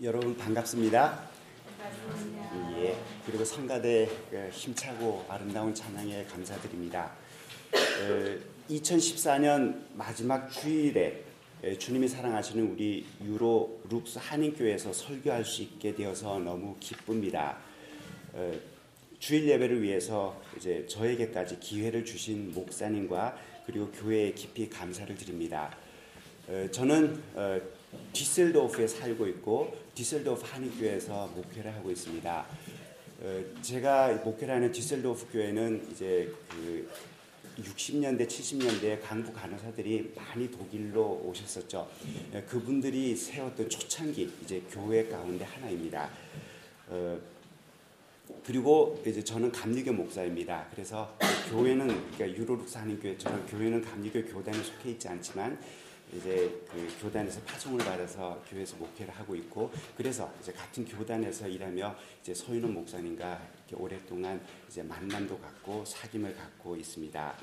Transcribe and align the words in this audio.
여러분 0.00 0.36
반갑습니다. 0.36 1.28
반갑습니다. 1.76 2.80
예. 2.80 2.96
그리고 3.26 3.44
성가대 3.44 4.08
그 4.30 4.48
힘차고 4.52 5.24
아름다운 5.28 5.74
찬양에 5.74 6.24
감사드립니다. 6.26 7.10
2014년 8.70 9.86
마지막 9.94 10.52
주일에 10.52 11.24
주님이 11.80 12.06
사랑하시는 12.06 12.70
우리 12.70 13.06
유로 13.24 13.80
룩스 13.90 14.20
한인교회에서 14.22 14.92
설교할 14.92 15.44
수 15.44 15.62
있게 15.62 15.92
되어서 15.96 16.38
너무 16.38 16.76
기쁩니다. 16.78 17.58
주일 19.18 19.48
예배를 19.48 19.82
위해서 19.82 20.40
이제 20.56 20.86
저에게까지 20.86 21.58
기회를 21.58 22.04
주신 22.04 22.52
목사님과 22.54 23.36
그리고 23.66 23.90
교회에 23.90 24.30
깊이 24.30 24.70
감사를 24.70 25.12
드립니다. 25.16 25.76
저는 26.70 27.20
뒤셀도르프에 28.12 28.86
살고 28.86 29.26
있고 29.28 29.76
뒤셀도르프 29.94 30.42
한인교회에서 30.44 31.28
목회를 31.34 31.74
하고 31.74 31.90
있습니다. 31.90 32.46
제가 33.62 34.12
목회를 34.24 34.54
하는 34.54 34.72
뒤셀도르프 34.72 35.26
교회는 35.32 35.88
이제 35.90 36.32
그 36.48 36.88
60년대, 37.62 38.28
70년대 38.28 39.00
광부 39.02 39.32
간호사들이 39.32 40.12
많이 40.14 40.50
독일로 40.50 41.22
오셨었죠. 41.24 41.88
그분들이 42.48 43.16
세웠던 43.16 43.68
초창기 43.68 44.30
이제 44.42 44.62
교회 44.70 45.08
가운데 45.08 45.44
하나입니다. 45.44 46.08
어, 46.88 47.18
그리고 48.44 49.02
이제 49.04 49.22
저는 49.22 49.50
감리교 49.50 49.92
목사입니다. 49.92 50.66
그래서 50.70 51.16
교회는 51.50 51.88
그러니까 52.12 52.38
유로룩스 52.38 52.78
한인교회 52.78 53.18
저는 53.18 53.46
교회는 53.46 53.82
감리교 53.82 54.24
교단에 54.26 54.62
속해 54.62 54.90
있지 54.90 55.08
않지만 55.08 55.58
이제 56.14 56.62
그 56.70 56.88
교단에서 57.00 57.40
파송을 57.42 57.84
받아서 57.84 58.42
교회에서 58.48 58.76
목회를 58.76 59.14
하고 59.14 59.34
있고 59.36 59.70
그래서 59.96 60.32
이제 60.40 60.52
같은 60.52 60.84
교단에서 60.84 61.48
일하며 61.48 61.94
이제 62.22 62.34
서윤원 62.34 62.72
목사님과 62.72 63.40
이렇게 63.68 63.82
오랫동안 63.82 64.40
이제 64.68 64.82
만남도 64.82 65.38
갖고 65.38 65.84
사귐을 65.84 66.34
갖고 66.36 66.76
있습니다. 66.76 67.36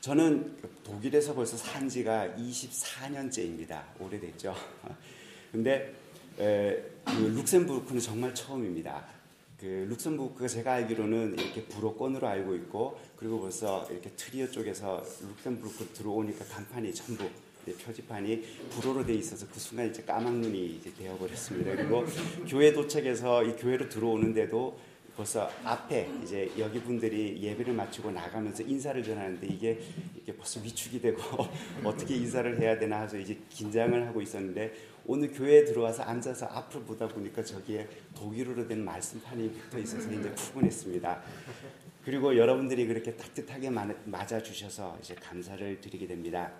저는 0.00 0.56
독일에서 0.82 1.34
벌써 1.34 1.56
산 1.56 1.88
지가 1.88 2.28
24년째입니다. 2.36 3.82
오래됐죠. 4.00 4.54
근데 5.52 5.94
에, 6.38 6.82
그 7.04 7.12
룩셈부르크는 7.12 8.00
정말 8.00 8.34
처음입니다. 8.34 9.06
그 9.58 9.86
룩셈부르크가 9.88 10.48
제가 10.48 10.74
알기로는 10.74 11.38
이렇게 11.38 11.64
불어권으로 11.64 12.26
알고 12.26 12.54
있고 12.56 12.98
그리고 13.16 13.40
벌써 13.40 13.86
이렇게 13.90 14.10
트리오 14.10 14.50
쪽에서 14.50 15.02
룩셈부르크 15.22 15.92
들어오니까 15.94 16.44
간판이 16.44 16.92
전부 16.92 17.24
표지판이 17.72 18.42
불어로 18.70 19.04
돼 19.04 19.14
있어서 19.14 19.46
그 19.52 19.58
순간 19.58 19.88
이제 19.88 20.02
까막눈이 20.02 20.66
이제 20.66 20.92
되어버렸습니다. 20.94 21.76
그리고 21.76 22.04
교회 22.48 22.72
도착해서 22.72 23.44
이 23.44 23.56
교회로 23.56 23.88
들어오는데도 23.88 24.78
벌써 25.16 25.48
앞에 25.62 26.10
이제 26.22 26.50
여기 26.58 26.80
분들이 26.80 27.40
예배를 27.40 27.72
마치고 27.72 28.10
나가면서 28.10 28.64
인사를 28.64 29.00
전하는데 29.02 29.46
이게 29.46 29.78
이게 30.20 30.34
벌써 30.34 30.60
위축이 30.60 31.00
되고 31.00 31.20
어떻게 31.84 32.16
인사를 32.16 32.60
해야 32.60 32.76
되나 32.76 33.02
해서 33.02 33.16
이제 33.16 33.38
긴장을 33.48 34.06
하고 34.08 34.20
있었는데 34.20 34.74
오늘 35.06 35.30
교회에 35.30 35.64
들어와서 35.64 36.02
앉아서 36.02 36.46
앞을 36.46 36.82
보다 36.82 37.06
보니까 37.06 37.44
저기에 37.44 37.86
독일어로 38.16 38.66
된 38.66 38.84
말씀판이 38.84 39.52
붙어 39.52 39.78
있어서 39.78 40.10
이제 40.10 40.34
푸근했습니다. 40.34 41.22
그리고 42.04 42.36
여러분들이 42.36 42.86
그렇게 42.86 43.14
따뜻하게 43.14 43.70
맞아 44.04 44.42
주셔서 44.42 44.98
이제 45.00 45.14
감사를 45.14 45.80
드리게 45.80 46.06
됩니다. 46.06 46.52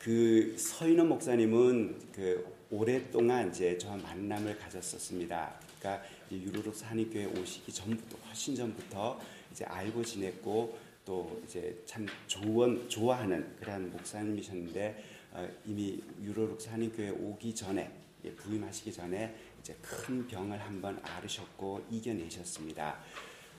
그 0.00 0.56
서인원 0.56 1.10
목사님은 1.10 2.12
그 2.14 2.56
오랫동안 2.70 3.50
이제 3.50 3.76
저 3.76 3.94
만남을 3.98 4.58
가졌었습니다. 4.58 5.60
그러니까 5.78 6.06
유로룩 6.32 6.74
산익교회 6.74 7.26
오시기 7.26 7.70
전부터 7.70 8.16
훨씬 8.26 8.56
전부터 8.56 9.20
이제 9.52 9.66
알고 9.66 10.02
지냈고 10.02 10.78
또 11.04 11.42
이제 11.44 11.82
참 11.84 12.06
좋은 12.26 12.88
좋아하는 12.88 13.54
그런 13.60 13.92
목사님이셨는데 13.92 15.04
어, 15.32 15.46
이미 15.66 16.02
유로룩 16.22 16.58
산익교회 16.58 17.10
오기 17.10 17.54
전에 17.54 17.92
부임하시기 18.38 18.94
전에 18.94 19.34
이제 19.60 19.76
큰 19.82 20.26
병을 20.26 20.58
한번 20.60 20.98
앓으셨고 21.02 21.88
이겨내셨습니다. 21.90 22.98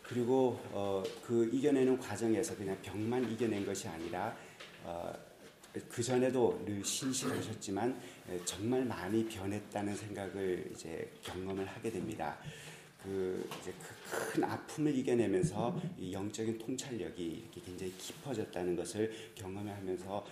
그리고 0.02 0.60
어, 0.72 1.04
그 1.24 1.52
이겨내는 1.54 2.00
과정에서 2.00 2.56
그냥 2.56 2.76
병만 2.82 3.32
이겨낸 3.32 3.64
것이 3.64 3.88
아니라 3.88 4.36
어, 4.84 5.14
그 5.90 6.04
전에도 6.04 6.62
늘 6.66 6.84
신실하셨지만 6.84 8.00
정말 8.46 8.86
많이 8.86 9.26
변했다는 9.28 9.96
생각을 9.96 10.70
이제 10.74 11.10
경험을 11.24 11.66
하게 11.66 11.92
됩니다. 11.92 12.38
그 13.04 13.48
이제 13.62 13.72
그 13.72 14.02
큰 14.32 14.44
아픔을 14.46 14.96
이겨내면서 14.98 15.78
이 15.98 16.14
영적인 16.14 16.58
통찰력이 16.58 17.26
이렇게 17.26 17.62
굉장히 17.62 17.94
깊어졌다는 17.98 18.76
것을 18.76 19.12
경험하면서 19.36 20.26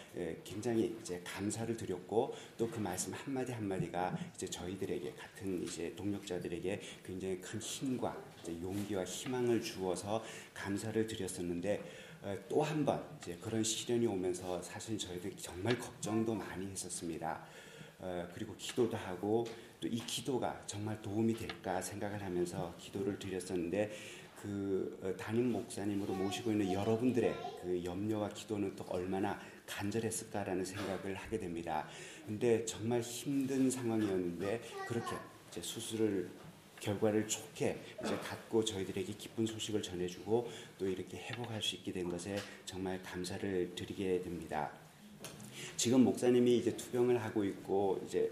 굉장히 0.44 0.96
이제 1.02 1.22
감사를 1.26 1.76
드렸고 1.76 2.34
또 2.58 2.70
그 2.70 2.80
말씀 2.80 3.12
한 3.14 3.34
마디 3.34 3.52
한 3.52 3.68
마디가 3.68 4.16
이제 4.36 4.46
저희들에게 4.46 5.12
같은 5.14 5.64
이제 5.64 5.94
동력자들에게 5.96 6.82
굉장히 7.04 7.42
큰 7.42 7.60
힘과 7.60 8.16
용기와 8.48 9.04
희망을 9.04 9.62
주어서 9.62 10.24
감사를 10.54 11.08
드렸었는데 11.08 11.82
어, 11.82 12.09
또 12.50 12.62
한 12.64 12.86
번 12.86 13.04
이제 13.22 13.38
그런 13.42 13.64
시련이 13.64 14.06
오면서 14.06 14.62
사실 14.62 14.98
저희들 14.98 15.34
정말 15.38 15.78
걱정도 15.80 16.34
많이 16.36 16.68
했었습니다. 16.68 17.42
어, 18.00 18.28
그리고 18.34 18.56
기도도 18.58 18.98
하고 18.98 19.46
또 19.82 19.88
이 19.88 19.98
기도가 20.06 20.62
정말 20.68 21.02
도움이 21.02 21.34
될까 21.36 21.82
생각을 21.82 22.22
하면서 22.22 22.76
기도를 22.78 23.18
드렸었는데 23.18 23.92
그 24.42 25.00
어, 25.02 25.16
담임 25.16 25.52
목사님으로 25.54 26.14
모시고 26.14 26.52
있는 26.52 26.74
여러분들의 26.74 27.34
그 27.62 27.84
염려와 27.86 28.30
기도는 28.30 28.76
또 28.76 28.84
얼마나 28.90 29.40
간절했을까라는 29.66 30.66
생각을 30.66 31.16
하게 31.16 31.40
됩니다. 31.40 31.88
근데 32.26 32.66
정말 32.66 33.00
힘든 33.02 33.70
상황이었는데 33.72 34.62
그렇게 34.88 35.16
이제 35.50 35.62
수술을 35.62 36.30
결과를 36.80 37.28
좋게 37.28 37.78
이제 38.04 38.18
갖고 38.18 38.64
저희들에게 38.64 39.14
기쁜 39.14 39.46
소식을 39.46 39.82
전해주고 39.82 40.50
또 40.78 40.88
이렇게 40.88 41.18
회복할 41.18 41.62
수 41.62 41.76
있게 41.76 41.92
된 41.92 42.10
것에 42.10 42.38
정말 42.66 43.02
감사를 43.04 43.76
드리게 43.76 44.22
됩니다. 44.22 44.72
지금 45.76 46.04
목사님이 46.04 46.58
이제 46.58 46.76
투병을 46.76 47.22
하고 47.22 47.44
있고 47.44 48.02
이제 48.06 48.32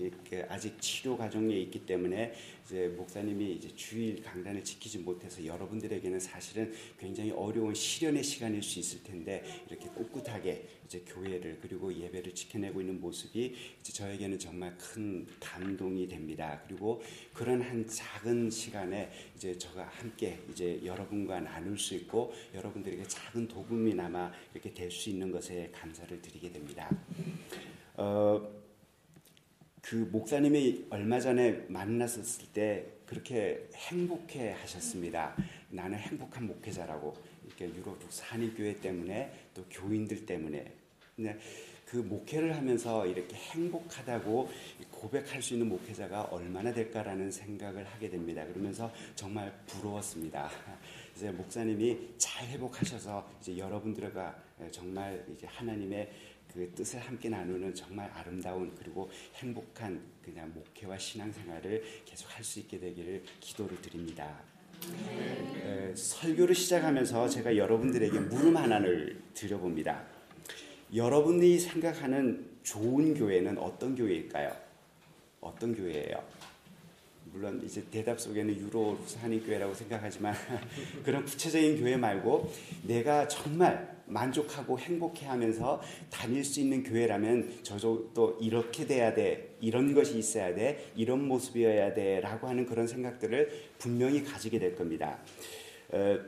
어, 0.00 0.46
아직 0.48 0.80
치료 0.80 1.16
과정에 1.16 1.54
있기 1.54 1.86
때문에 1.86 2.32
이제 2.64 2.88
목사님이 2.88 3.52
이제 3.52 3.68
주일 3.74 4.22
강단을 4.22 4.62
지키지 4.62 4.98
못해서 4.98 5.44
여러분들에게는 5.44 6.20
사실은 6.20 6.72
굉장히 6.98 7.30
어려운 7.30 7.74
시련의 7.74 8.22
시간일 8.22 8.62
수 8.62 8.78
있을 8.78 9.02
텐데 9.02 9.42
이렇게 9.68 9.88
꿋꿋하게 9.88 10.68
이제 10.84 11.04
교회를 11.06 11.58
그리고 11.60 11.92
예배를 11.92 12.34
지켜내고 12.34 12.80
있는 12.80 13.00
모습이 13.00 13.54
이제 13.80 13.92
저에게는 13.92 14.38
정말 14.38 14.76
큰 14.76 15.26
감동이 15.40 16.08
됩니다. 16.08 16.62
그리고 16.66 17.02
그런 17.32 17.62
한 17.62 17.86
작은 17.86 18.50
시간에 18.50 19.10
이제 19.36 19.56
저가 19.56 19.84
함께 19.84 20.38
이제 20.50 20.80
여러분과 20.84 21.40
나눌 21.40 21.78
수 21.78 21.94
있고 21.94 22.32
여러분들에게 22.54 23.02
작은 23.04 23.48
도움이나마 23.48 24.32
이렇게 24.52 24.72
될 24.74 24.88
수 24.90 25.10
있는 25.10 25.30
것에 25.30 25.70
감사를 25.72 26.20
드리게 26.20 26.50
됩니다. 26.50 26.90
어, 27.94 28.57
그 29.88 30.06
목사님이 30.12 30.84
얼마 30.90 31.18
전에 31.18 31.64
만났었을 31.68 32.48
때 32.52 32.84
그렇게 33.06 33.66
행복해 33.74 34.50
하셨습니다. 34.50 35.34
나는 35.70 35.96
행복한 35.96 36.46
목회자라고. 36.46 37.14
이렇게 37.46 37.74
유럽 37.74 37.96
산일교회 38.10 38.82
때문에 38.82 39.32
또 39.54 39.64
교인들 39.70 40.26
때문에. 40.26 40.70
그 41.86 41.96
목회를 41.96 42.54
하면서 42.54 43.06
이렇게 43.06 43.34
행복하다고 43.34 44.50
고백할 44.90 45.40
수 45.40 45.54
있는 45.54 45.70
목회자가 45.70 46.24
얼마나 46.24 46.70
될까라는 46.70 47.30
생각을 47.30 47.86
하게 47.86 48.10
됩니다. 48.10 48.44
그러면서 48.44 48.92
정말 49.14 49.58
부러웠습니다. 49.66 50.50
이제 51.16 51.30
목사님이 51.30 52.10
잘 52.18 52.46
회복하셔서 52.48 53.26
이제 53.40 53.56
여러분들과 53.56 54.36
정말 54.70 55.24
이제 55.34 55.46
하나님의 55.46 56.12
그 56.52 56.70
뜻을 56.74 57.00
함께 57.00 57.28
나누는 57.28 57.74
정말 57.74 58.10
아름다운 58.14 58.74
그리고 58.78 59.10
행복한 59.36 60.00
그냥 60.24 60.52
목회와 60.54 60.98
신앙생활을 60.98 61.82
계속 62.04 62.34
할 62.36 62.44
수 62.44 62.60
있게 62.60 62.78
되기를 62.78 63.22
기도를 63.40 63.80
드립니다. 63.82 64.38
에, 65.62 65.94
설교를 65.94 66.54
시작하면서 66.54 67.28
제가 67.28 67.56
여러분들에게 67.56 68.18
물음 68.20 68.56
하나를 68.56 69.20
드려봅니다. 69.34 70.02
여러분이 70.94 71.58
생각하는 71.58 72.48
좋은 72.62 73.12
교회는 73.14 73.58
어떤 73.58 73.94
교회일까요? 73.94 74.50
어떤 75.40 75.74
교회예요? 75.74 76.22
물론 77.32 77.60
이제 77.64 77.84
대답 77.90 78.18
속에는 78.18 78.56
유로 78.58 78.98
한인교회라고 79.20 79.74
생각하지만 79.74 80.34
그런 81.04 81.24
구체적인 81.24 81.78
교회 81.80 81.96
말고 81.96 82.50
내가 82.84 83.28
정말 83.28 83.97
만족하고 84.08 84.78
행복해 84.78 85.26
하면서 85.26 85.80
다닐 86.10 86.44
수 86.44 86.60
있는 86.60 86.82
교회라면 86.82 87.62
저도 87.62 88.38
이렇게 88.40 88.86
돼야 88.86 89.14
돼 89.14 89.56
이런 89.60 89.94
것이 89.94 90.18
있어야 90.18 90.54
돼, 90.54 90.90
이런 90.96 91.26
모습이어야 91.26 91.94
돼라고 91.94 92.48
하는 92.48 92.66
그런 92.66 92.86
생각들을 92.86 93.50
분명히 93.78 94.22
가지게 94.24 94.58
될 94.58 94.74
겁니다. 94.74 95.18
어, 95.90 96.18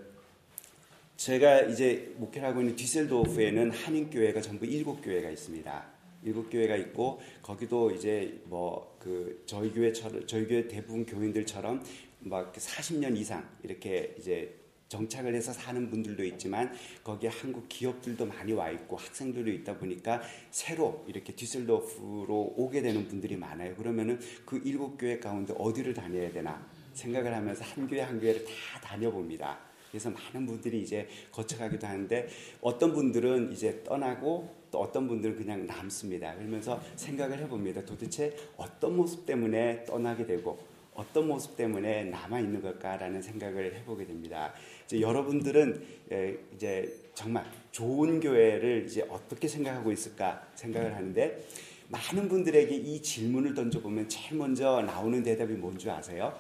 제가 1.17 1.63
이제 1.63 2.15
목회를 2.17 2.49
하고 2.49 2.61
있는 2.61 2.77
디셀도프에는 2.77 3.71
한인교회가 3.71 4.41
전부 4.41 4.65
일곱 4.65 5.03
교회가 5.03 5.31
있습니다. 5.31 5.85
일곱 6.25 6.51
교회가 6.51 6.77
있고 6.77 7.21
거기도 7.43 7.91
이제 7.91 8.41
뭐 8.45 8.91
그 9.01 9.43
저희 9.47 9.73
교회처럼 9.73 10.27
저희 10.27 10.47
교회 10.47 10.69
대부분 10.69 11.07
교인들처럼 11.07 11.83
막 12.21 12.53
40년 12.53 13.17
이상 13.17 13.49
이렇게 13.65 14.15
이제 14.19 14.55
정착을 14.91 15.35
해서 15.35 15.53
사는 15.53 15.89
분들도 15.89 16.25
있지만 16.25 16.73
거기에 17.05 17.31
한국 17.31 17.69
기업들도 17.69 18.27
많이 18.27 18.53
와 18.53 18.71
있고 18.71 18.97
학생들도 18.97 19.51
있다 19.51 19.79
보니까 19.79 20.21
새로 20.51 21.05
이렇게 21.07 21.33
디셀도프로 21.33 22.55
오게 22.57 22.83
되는 22.83 23.07
분들이 23.07 23.37
많아요. 23.37 23.75
그러면은 23.77 24.19
그 24.45 24.61
일곱 24.65 24.99
교회 24.99 25.19
가운데 25.21 25.55
어디를 25.57 25.95
다녀야 25.95 26.31
되나 26.31 26.69
생각을 26.93 27.33
하면서 27.33 27.65
한 27.65 27.87
교회 27.87 28.01
한 28.01 28.21
교회를 28.21 28.45
다 28.45 28.81
다녀봅니다. 28.83 29.61
그래서 29.91 30.11
많은 30.11 30.47
분들이 30.47 30.83
이제 30.83 31.09
거쳐가기도 31.31 31.87
하는데 31.87 32.29
어떤 32.61 32.93
분들은 32.93 33.53
이제 33.53 33.83
떠나고 33.85 34.57
또 34.73 34.81
어떤 34.81 35.07
분들은 35.07 35.37
그냥 35.37 35.67
남습니다. 35.67 36.35
그러면서 36.35 36.81
생각을 36.97 37.39
해봅니다. 37.39 37.85
도대체 37.85 38.37
어떤 38.57 38.97
모습 38.97 39.25
때문에 39.25 39.85
떠나게 39.85 40.27
되고 40.27 40.59
어떤 40.95 41.29
모습 41.29 41.57
때문에 41.57 42.05
남아 42.05 42.41
있는 42.41 42.61
걸까라는 42.61 43.23
생각을 43.23 43.75
해보게 43.77 44.07
됩니다. 44.07 44.53
이제 44.91 45.01
여러분들은 45.01 45.83
예, 46.11 46.37
이제 46.53 46.93
정말 47.15 47.45
좋은 47.71 48.19
교회를 48.19 48.87
이제 48.89 49.07
어떻게 49.09 49.47
생각하고 49.47 49.93
있을까 49.93 50.45
생각을 50.57 50.97
하는데 50.97 51.47
많은 51.89 52.29
분들에게 52.29 52.75
이 52.75 53.01
질문을 53.01 53.55
던져보면 53.55 54.09
제일 54.09 54.37
먼저 54.37 54.83
나오는 54.83 55.23
대답이 55.23 55.55
뭔지 55.55 55.89
아세요? 55.89 56.37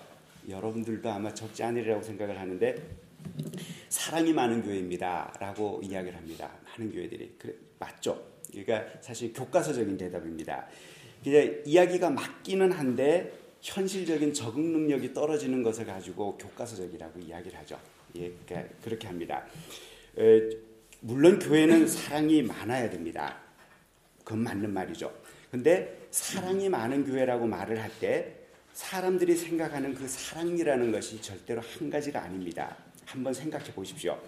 여러분들도 0.49 1.08
아마 1.08 1.32
적지 1.32 1.62
않으리라고 1.62 2.02
생각을 2.02 2.41
하는데 2.41 2.75
사랑이 3.88 4.32
많은 4.32 4.64
교회입니다라고 4.64 5.82
이야기를 5.85 6.19
합니다. 6.19 6.50
많은 6.64 6.93
교회들이 6.93 7.37
그래, 7.38 7.55
맞죠? 7.79 8.20
그러니까 8.50 8.85
사실 9.00 9.32
교과서적인 9.32 9.97
대답입니다. 9.97 10.67
이제 11.25 11.62
이야기가 11.64 12.11
맞기는 12.11 12.73
한데 12.73 13.32
현실적인 13.61 14.35
적응 14.35 14.73
능력이 14.73 15.14
떨어지는 15.14 15.62
것을 15.62 15.87
가지고 15.87 16.37
교과서적이라고 16.37 17.20
이야기를 17.20 17.56
하죠. 17.61 17.79
예, 18.17 18.33
그러니까 18.47 18.75
그렇게 18.83 19.07
합니다. 19.07 19.45
에, 20.19 20.51
물론 21.01 21.39
교회는 21.39 21.87
사랑이 21.87 22.43
많아야 22.43 22.91
됩니다. 22.91 23.39
그건 24.25 24.41
맞는 24.41 24.73
말이죠. 24.73 25.12
근데 25.51 26.07
사랑이 26.11 26.69
많은 26.69 27.05
교회라고 27.05 27.47
말을 27.47 27.81
할 27.81 27.91
때 28.01 28.37
사람들이 28.73 29.37
생각하는 29.37 29.95
그 29.95 30.07
사랑이라는 30.09 30.93
것이 30.93 31.21
절대로 31.21 31.61
한 31.61 31.91
가지가 31.91 32.23
아닙니다. 32.23 32.77
한번 33.05 33.35
생각해 33.35 33.73
보십시오. 33.75 34.19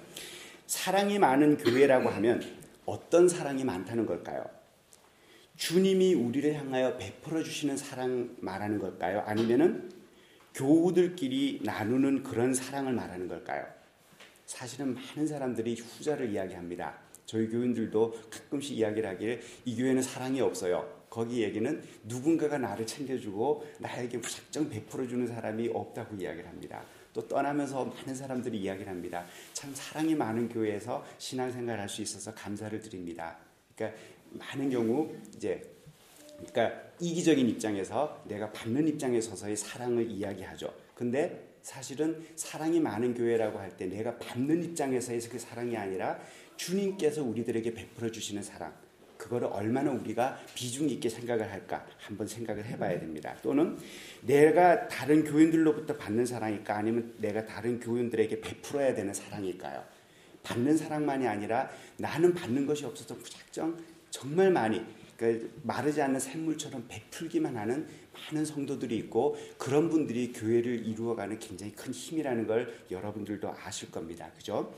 사랑이 0.66 1.18
많은 1.18 1.56
교회라고 1.58 2.08
하면 2.10 2.42
어떤 2.84 3.28
사랑이 3.28 3.64
많다는 3.64 4.04
걸까요? 4.04 4.44
주님이 5.56 6.14
우리를 6.14 6.54
향하여 6.54 6.96
베풀어 6.96 7.42
주시는 7.42 7.76
사랑 7.76 8.36
말하는 8.40 8.78
걸까요? 8.78 9.22
아니면은 9.26 9.90
교우들끼리 10.54 11.60
나누는 11.62 12.22
그런 12.22 12.54
사랑을 12.54 12.92
말하는 12.92 13.28
걸까요? 13.28 13.64
사실은 14.46 14.94
많은 14.94 15.26
사람들이 15.26 15.74
후자를 15.74 16.30
이야기합니다. 16.30 16.98
저희 17.24 17.48
교인들도 17.48 18.12
가끔씩 18.30 18.76
이야기를 18.76 19.08
하길 19.08 19.40
이 19.64 19.76
교회는 19.76 20.02
사랑이 20.02 20.40
없어요. 20.40 21.02
거기 21.08 21.42
얘기는 21.42 21.82
누군가가 22.04 22.58
나를 22.58 22.86
챙겨주고 22.86 23.66
나에게 23.78 24.18
무작정 24.18 24.68
베풀어주는 24.68 25.26
사람이 25.26 25.70
없다고 25.72 26.16
이야기를 26.16 26.48
합니다. 26.48 26.82
또 27.12 27.26
떠나면서 27.28 27.84
많은 27.84 28.14
사람들이 28.14 28.58
이야기를 28.58 28.90
합니다. 28.90 29.24
참 29.52 29.70
사랑이 29.74 30.14
많은 30.14 30.48
교회에서 30.48 31.04
신앙생활 31.18 31.78
할수 31.78 32.02
있어서 32.02 32.34
감사를 32.34 32.78
드립니다. 32.80 33.36
그러니까 33.74 33.98
많은 34.30 34.70
경우 34.70 35.14
이제 35.34 35.62
그러니까 36.38 36.91
이기적인 37.02 37.48
입장에서 37.48 38.22
내가 38.28 38.52
받는 38.52 38.86
입장에 38.86 39.20
서서의 39.20 39.56
사랑을 39.56 40.08
이야기하죠. 40.08 40.72
근데 40.94 41.48
사실은 41.62 42.24
사랑이 42.36 42.78
많은 42.78 43.14
교회라고 43.14 43.58
할 43.58 43.76
때 43.76 43.86
내가 43.86 44.16
받는 44.18 44.62
입장에서의 44.62 45.20
그 45.22 45.38
사랑이 45.38 45.76
아니라 45.76 46.20
주님께서 46.56 47.24
우리들에게 47.24 47.74
베풀어 47.74 48.10
주시는 48.10 48.42
사랑. 48.42 48.72
그거를 49.16 49.48
얼마나 49.48 49.90
우리가 49.92 50.38
비중 50.54 50.88
있게 50.90 51.08
생각을 51.08 51.50
할까 51.50 51.86
한번 51.98 52.26
생각을 52.26 52.64
해봐야 52.64 52.98
됩니다. 53.00 53.36
또는 53.42 53.78
내가 54.22 54.88
다른 54.88 55.24
교인들로부터 55.24 55.96
받는 55.96 56.26
사랑일까 56.26 56.76
아니면 56.76 57.14
내가 57.18 57.44
다른 57.46 57.78
교인들에게 57.80 58.40
베풀어야 58.40 58.94
되는 58.94 59.12
사랑일까요? 59.14 59.84
받는 60.42 60.76
사랑만이 60.76 61.26
아니라 61.26 61.70
나는 61.98 62.34
받는 62.34 62.66
것이 62.66 62.84
없어서 62.84 63.14
무작정 63.14 63.76
정말 64.10 64.50
많이 64.50 64.84
그러니까 65.22 65.48
마르지 65.62 66.02
않는 66.02 66.18
샘물처럼 66.18 66.86
베풀기만 66.88 67.56
하는 67.56 67.86
많은 68.12 68.44
성도들이 68.44 68.96
있고 68.96 69.36
그런 69.56 69.88
분들이 69.88 70.32
교회를 70.32 70.84
이루어가는 70.84 71.38
굉장히 71.38 71.72
큰 71.72 71.92
힘이라는 71.92 72.48
걸 72.48 72.84
여러분들도 72.90 73.54
아실 73.62 73.92
겁니다. 73.92 74.28
그죠? 74.36 74.74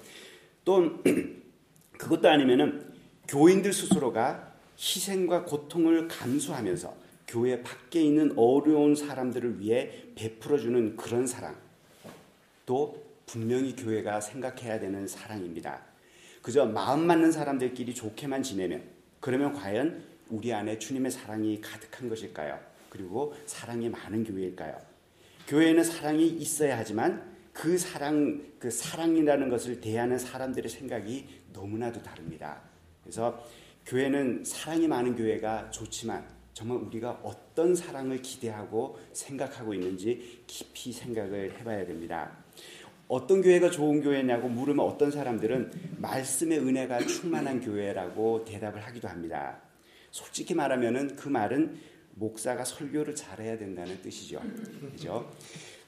또 0.67 1.03
그것도 1.97 2.29
아니면은 2.29 2.93
교인들 3.27 3.73
스스로가 3.73 4.53
희생과 4.77 5.45
고통을 5.45 6.09
감수하면서 6.09 6.95
교회 7.27 7.63
밖에 7.63 8.03
있는 8.03 8.35
어려운 8.37 8.95
사람들을 8.95 9.61
위해 9.61 9.91
베풀어주는 10.15 10.97
그런 10.97 11.27
사랑. 11.27 11.57
또 12.67 13.03
분명히 13.25 13.75
교회가 13.75 14.21
생각해야 14.21 14.79
되는 14.79 15.09
사랑입니다. 15.09 15.81
그저 16.43 16.67
마음 16.67 17.07
맞는 17.07 17.33
사람들끼리 17.33 17.95
좋게만 17.95 18.43
지내면 18.43 18.83
그러면 19.21 19.55
과연 19.55 20.14
우리 20.31 20.53
안에 20.53 20.79
주님의 20.79 21.11
사랑이 21.11 21.61
가득한 21.61 22.09
것일까요? 22.09 22.59
그리고 22.89 23.35
사랑이 23.47 23.89
많은 23.89 24.25
교회일까요? 24.25 24.77
교회에는 25.47 25.85
사랑이 25.85 26.27
있어야 26.27 26.79
하지만 26.79 27.35
그 27.53 27.79
사랑, 27.79 28.45
그 28.59 28.71
사랑이라는 28.71 29.49
것을 29.49 29.81
대하는 29.81 30.19
사람들의 30.19 30.71
생각이 30.71 31.29
너무나도 31.53 32.03
다릅니다. 32.03 32.61
그래서 33.03 33.45
교회는 33.87 34.45
사랑이 34.45 34.89
많은 34.89 35.15
교회가 35.15 35.71
좋지만 35.71 36.27
정말 36.55 36.79
우리가 36.79 37.21
어떤 37.23 37.75
사랑을 37.75 38.23
기대하고 38.23 38.99
생각하고 39.13 39.75
있는지 39.75 40.43
깊이 40.47 40.93
생각을 40.93 41.59
해봐야 41.59 41.85
됩니다. 41.85 42.31
어떤 43.09 43.43
교회가 43.43 43.71
좋은 43.71 44.01
교회냐고 44.03 44.49
물으면 44.49 44.85
어떤 44.85 45.11
사람들은 45.11 45.97
말씀의 45.99 46.59
은혜가 46.61 47.07
충만한 47.07 47.61
교회라고 47.61 48.45
대답을 48.45 48.85
하기도 48.87 49.09
합니다. 49.09 49.59
솔직히 50.15 50.55
말하면은 50.55 51.17
그 51.17 51.29
말은 51.29 51.77
목사가 52.15 52.65
설교를 52.65 53.17
잘해야 53.17 53.59
된다는 53.59 54.01
뜻이죠. 54.01 54.41
그죠? 54.93 55.29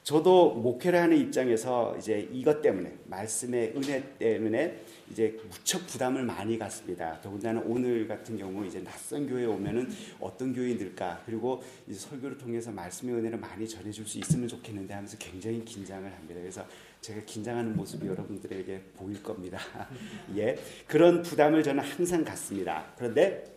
저도 0.03 0.55
목회를 0.55 0.99
하는 0.99 1.17
입장에서 1.17 1.95
이제 1.97 2.27
이것 2.33 2.61
때문에 2.61 2.93
말씀의 3.05 3.71
은혜 3.77 4.03
때문에 4.17 4.83
이제 5.11 5.39
무척 5.49 5.87
부담을 5.87 6.23
많이 6.23 6.59
갖습니다. 6.59 7.21
더군다나 7.21 7.61
오늘 7.65 8.05
같은 8.05 8.37
경우 8.37 8.65
이제 8.65 8.83
낯선 8.83 9.29
교회에 9.29 9.45
오면은 9.45 9.89
어떤 10.19 10.53
교인들까 10.53 11.23
그리고 11.25 11.63
이제 11.87 11.97
설교를 11.97 12.37
통해서 12.37 12.69
말씀의 12.71 13.15
은혜를 13.15 13.39
많이 13.39 13.65
전해줄 13.65 14.05
수 14.05 14.19
있으면 14.19 14.49
좋겠는데 14.49 14.93
하면서 14.93 15.17
굉장히 15.17 15.63
긴장을 15.63 16.03
합니다. 16.03 16.41
그래서 16.41 16.65
제가 16.99 17.21
긴장하는 17.25 17.77
모습이 17.77 18.05
여러분들에게 18.05 18.81
보일 18.97 19.23
겁니다. 19.23 19.57
예, 20.35 20.57
그런 20.85 21.21
부담을 21.21 21.63
저는 21.63 21.81
항상 21.81 22.25
갖습니다. 22.25 22.91
그런데 22.97 23.56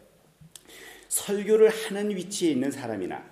설교를 1.10 1.70
하는 1.70 2.10
위치에 2.10 2.52
있는 2.52 2.70
사람이나 2.70 3.22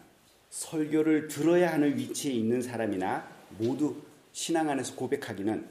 설교를 0.50 1.28
들어야 1.28 1.72
하는 1.72 1.96
위치에 1.96 2.32
있는 2.32 2.60
사람이나 2.60 3.26
모두 3.56 3.94
신앙 4.32 4.68
안에서 4.68 4.96
고백하기는 4.96 5.64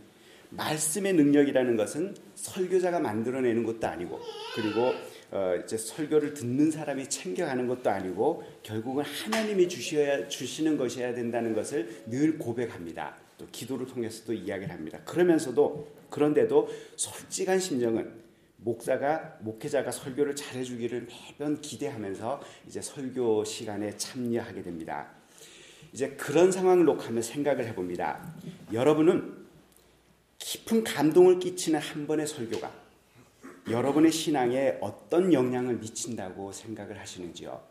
말씀의 0.52 1.14
능력이라는 1.14 1.76
것은 1.76 2.16
설교자가 2.36 3.02
만들어내는 3.02 3.64
것도 3.66 3.88
아니고 3.88 4.22
그리고 4.56 4.94
어 5.32 5.56
이제 5.62 5.76
설교를 5.76 6.34
듣는 6.34 6.72
사람이 6.72 7.10
챙겨가는 7.10 7.68
것도 7.68 7.90
아니고 7.90 8.44
결국은 8.64 9.04
하나님이 9.04 9.68
주셔야 9.68 10.30
주시는 10.30 10.78
것이어야 10.78 11.14
된다는 11.14 11.54
것을 11.54 12.04
늘 12.06 12.38
고백합니다. 12.38 13.18
또 13.38 13.46
기도를 13.52 13.86
통해서도 13.86 14.32
이야기를 14.32 14.74
합니다. 14.74 15.00
그러면서도 15.04 15.86
그런데도 16.10 16.70
솔직한 16.96 17.60
심정은 17.60 18.27
목사가 18.58 19.38
목회자가 19.42 19.92
설교를 19.92 20.36
잘해 20.36 20.64
주기를 20.64 21.08
매번 21.08 21.62
기대하면서 21.62 22.42
이제 22.68 22.82
설교 22.82 23.46
시간에 23.46 23.96
참여하게 23.96 24.64
됩니다. 24.64 25.08
이제 25.94 26.10
그런 26.12 26.52
상황을 26.52 26.86
놓고 26.86 27.02
한번 27.02 27.22
생각을 27.24 27.66
해 27.66 27.74
봅니다. 27.74 28.34
여러분은 28.74 29.46
깊은 30.40 30.84
감동을 30.84 31.40
끼치는 31.40 31.80
한 31.80 32.08
번의 32.08 32.28
설교가 32.28 32.72
여러분의 33.70 34.12
신앙에 34.12 34.78
어떤 34.82 35.34
영향을 35.34 35.76
미친다고 35.76 36.52
생각을 36.52 37.00
하시는지요? 37.00 37.62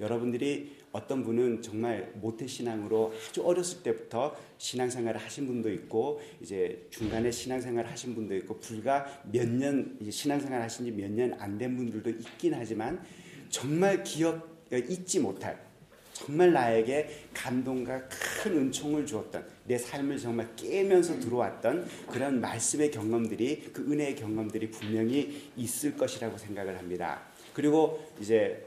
여러분들이 0.00 0.75
어떤 0.92 1.22
분은 1.24 1.60
정말 1.62 2.10
모태 2.14 2.46
신앙으로 2.46 3.12
아주 3.28 3.42
어렸을 3.44 3.82
때부터 3.82 4.34
신앙생활을 4.58 5.20
하신 5.20 5.46
분도 5.46 5.70
있고 5.72 6.20
이제 6.40 6.86
중간에 6.90 7.30
신앙생활을 7.30 7.90
하신 7.90 8.14
분도 8.14 8.34
있고 8.36 8.58
불과 8.60 9.06
몇 9.30 9.46
년 9.46 9.98
신앙생활 10.10 10.62
하신 10.62 10.86
지 10.86 10.92
몇 10.92 11.10
년 11.10 11.34
안 11.40 11.58
된 11.58 11.76
분들도 11.76 12.10
있긴 12.10 12.54
하지만 12.54 13.02
정말 13.50 14.02
기억 14.02 14.66
잊지 14.72 15.20
못할 15.20 15.64
정말 16.12 16.50
나에게 16.52 17.26
감동과 17.34 18.08
큰 18.08 18.56
은총을 18.56 19.04
주었던 19.04 19.46
내 19.66 19.76
삶을 19.76 20.18
정말 20.18 20.48
깨면서 20.56 21.20
들어왔던 21.20 21.86
그런 22.10 22.40
말씀의 22.40 22.90
경험들이 22.90 23.70
그 23.72 23.82
은혜의 23.82 24.16
경험들이 24.16 24.70
분명히 24.70 25.50
있을 25.56 25.94
것이라고 25.94 26.38
생각을 26.38 26.78
합니다. 26.78 27.20
그리고 27.52 28.02
이제 28.18 28.64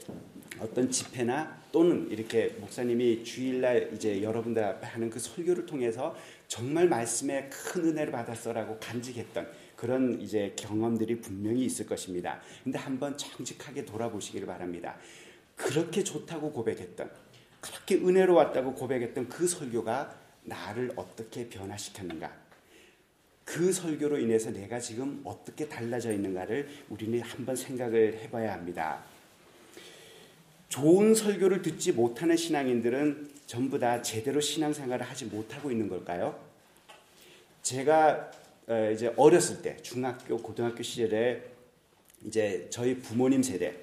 어떤 0.60 0.92
집회나 0.92 1.59
또는 1.72 2.10
이렇게 2.10 2.56
목사님이 2.60 3.24
주일날 3.24 3.92
이제 3.94 4.24
여러분들 4.24 4.64
앞에 4.64 4.88
하는 4.88 5.10
그 5.10 5.20
설교를 5.20 5.66
통해서 5.66 6.16
정말 6.48 6.88
말씀에 6.88 7.50
큰 7.50 7.90
은혜를 7.90 8.12
받았어라고 8.12 8.80
간직했던 8.80 9.48
그런 9.76 10.20
이제 10.20 10.54
경험들이 10.58 11.22
분명히 11.22 11.64
있을 11.66 11.86
것입니다. 11.86 12.42
근데 12.64 12.80
한번 12.80 13.18
정직하게 13.18 13.86
돌아보시기를 13.86 14.48
바랍니다. 14.48 14.98
그렇게 15.56 16.04
좋다고 16.04 16.52
고백했던 16.52 17.10
그렇게 17.62 17.96
은혜로웠다고 17.96 18.74
고백했던 18.74 19.30
그 19.30 19.48
설교가 19.48 20.18
나를 20.44 20.92
어떻게 20.96 21.48
변화시켰는가? 21.50 22.32
그 23.46 23.74
설교로 23.74 24.20
인해서 24.20 24.52
내가 24.52 24.80
지금 24.80 25.22
어떻게 25.24 25.68
달라져 25.68 26.12
있는가를 26.12 26.68
우리는 26.90 27.20
한번 27.22 27.56
생각을 27.56 28.20
해봐야 28.20 28.54
합니다. 28.54 29.04
좋은 30.70 31.16
설교를 31.16 31.64
듣지 31.64 31.92
못하는 31.92 32.38
신앙인들은 32.38 33.32
전부 33.48 33.80
다 33.80 34.02
제대로 34.02 34.40
신앙생활을 34.40 35.06
하지 35.06 35.26
못하고 35.26 35.72
있는 35.72 35.90
걸까요? 35.90 36.40
제가 37.64 38.32
어, 38.68 38.92
이제 38.94 39.12
어렸을 39.18 39.64
때 39.64 39.78
중학교 39.82 40.38
고등학교 40.38 40.84
시절에 40.84 41.44
이제 42.24 42.68
저희 42.70 43.00
부모님 43.00 43.42
세대 43.42 43.76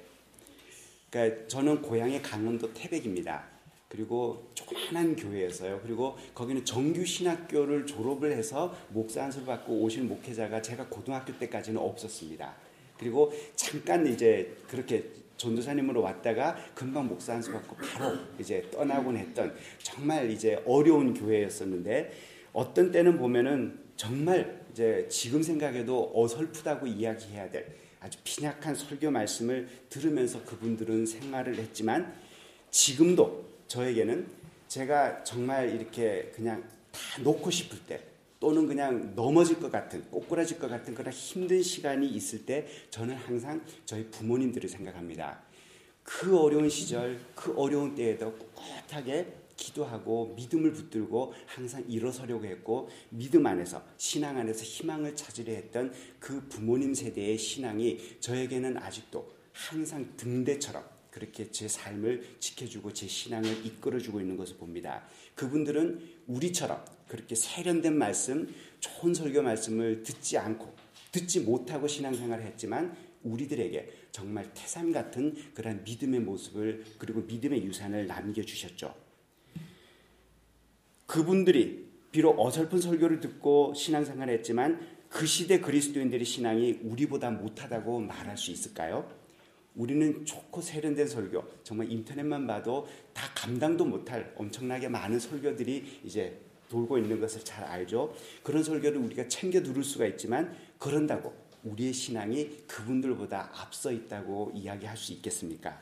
그러니까 1.09 1.47
저는 1.47 1.81
고향이 1.81 2.21
강원도 2.21 2.73
태백입니다. 2.73 3.43
그리고 3.89 4.49
조그만한 4.53 5.15
교회였어요. 5.15 5.81
그리고 5.81 6.17
거기는 6.33 6.63
정규 6.63 7.05
신학교를 7.05 7.85
졸업을 7.85 8.31
해서 8.31 8.75
목사 8.89 9.23
안수를 9.23 9.47
받고 9.47 9.73
오신 9.81 10.07
목회자가 10.07 10.61
제가 10.61 10.87
고등학교 10.87 11.37
때까지는 11.37 11.79
없었습니다. 11.81 12.53
그리고 12.97 13.33
잠깐 13.55 14.07
이제 14.07 14.55
그렇게 14.69 15.05
전도사님으로 15.37 16.01
왔다가 16.01 16.57
금방 16.73 17.07
목사 17.07 17.33
안수 17.33 17.51
받고 17.51 17.75
바로 17.75 18.17
이제 18.39 18.67
떠나곤 18.71 19.17
했던 19.17 19.55
정말 19.81 20.29
이제 20.29 20.61
어려운 20.65 21.13
교회였었는데 21.13 22.11
어떤 22.53 22.91
때는 22.91 23.17
보면은 23.17 23.79
정말 23.95 24.61
이제 24.71 25.07
지금 25.09 25.41
생각해도 25.41 26.11
어설프다고 26.13 26.87
이야기해야 26.87 27.49
될 27.49 27.67
아주 27.99 28.19
빈약한 28.23 28.75
설교 28.75 29.09
말씀을 29.11 29.67
들으면서 29.89 30.43
그분들은 30.43 31.05
생활을 31.05 31.55
했지만 31.55 32.13
지금도 32.69 33.45
저에게는 33.67 34.27
제가 34.67 35.23
정말 35.23 35.69
이렇게 35.73 36.31
그냥 36.35 36.63
다 36.91 37.21
놓고 37.21 37.49
싶을 37.49 37.79
때 37.87 38.01
또는 38.39 38.67
그냥 38.67 39.13
넘어질 39.15 39.59
것 39.59 39.71
같은 39.71 40.03
꼬꾸라질 40.09 40.59
것 40.59 40.69
같은 40.69 40.93
그런 40.93 41.11
힘든 41.11 41.61
시간이 41.61 42.07
있을 42.09 42.45
때 42.45 42.67
저는 42.89 43.15
항상 43.15 43.61
저희 43.85 44.09
부모님들을 44.09 44.69
생각합니다. 44.69 45.41
그 46.03 46.37
어려운 46.37 46.69
시절, 46.69 47.19
그 47.35 47.53
어려운 47.57 47.95
때에도 47.95 48.33
꿋꿋하게 48.33 49.33
기도하고 49.57 50.35
믿음을 50.37 50.71
붙들고 50.71 51.33
항상 51.47 51.83
일어서려고 51.89 52.45
했고 52.45 52.89
믿음 53.09 53.45
안에서 53.45 53.83
신앙 53.97 54.37
안에서 54.37 54.63
희망을 54.63 55.15
찾으려 55.15 55.51
했던 55.51 55.91
그 56.19 56.47
부모님 56.47 56.93
세대의 56.93 57.37
신앙이 57.37 58.19
저에게는 58.19 58.77
아직도 58.77 59.27
항상 59.51 60.13
등대처럼 60.15 60.83
그렇게 61.09 61.49
제 61.49 61.67
삶을 61.67 62.37
지켜주고 62.39 62.93
제 62.93 63.07
신앙을 63.07 63.65
이끌어주고 63.65 64.21
있는 64.21 64.37
것을 64.37 64.57
봅니다. 64.57 65.03
그분들은 65.37 66.01
우리처럼 66.27 66.83
그렇게 67.07 67.35
세련된 67.35 67.97
말씀, 67.97 68.53
좋은 68.79 69.13
설교 69.13 69.41
말씀을 69.41 70.03
듣지 70.03 70.37
않고 70.37 70.75
듣지 71.11 71.39
못하고 71.39 71.87
신앙생활을 71.87 72.43
했지만 72.43 72.95
우리들에게 73.23 73.89
정말 74.11 74.51
태산 74.53 74.91
같은 74.91 75.33
그런 75.53 75.83
믿음의 75.83 76.19
모습을 76.21 76.83
그리고 76.97 77.21
믿음의 77.21 77.63
유산을 77.65 78.07
남겨주셨죠. 78.07 78.93
그분들이 81.05 81.87
비록 82.11 82.39
어설픈 82.39 82.81
설교를 82.81 83.19
듣고 83.19 83.73
신앙생활을 83.73 84.33
했지만 84.35 84.97
그 85.09 85.25
시대 85.25 85.59
그리스도인들의 85.59 86.25
신앙이 86.25 86.79
우리보다 86.83 87.31
못하다고 87.31 88.01
말할 88.01 88.37
수 88.37 88.51
있을까요? 88.51 89.09
우리는 89.77 90.25
좋고 90.25 90.61
세련된 90.61 91.07
설교, 91.07 91.43
정말 91.63 91.89
인터넷만 91.91 92.45
봐도 92.47 92.87
다 93.13 93.29
감당도 93.35 93.85
못할 93.85 94.33
엄청나게 94.35 94.89
많은 94.89 95.19
설교들이 95.19 96.01
이제 96.03 96.39
돌고 96.69 96.97
있는 96.97 97.21
것을 97.21 97.45
잘 97.45 97.63
알죠. 97.63 98.13
그런 98.43 98.63
설교를 98.63 98.97
우리가 98.99 99.27
챙겨 99.29 99.61
들을 99.63 99.83
수가 99.83 100.05
있지만 100.07 100.53
그런다고 100.79 101.33
우리의 101.63 101.93
신앙이 101.93 102.63
그분들보다 102.67 103.51
앞서 103.53 103.91
있다고 103.91 104.51
이야기할 104.55 104.97
수 104.97 105.13
있겠습니까? 105.13 105.81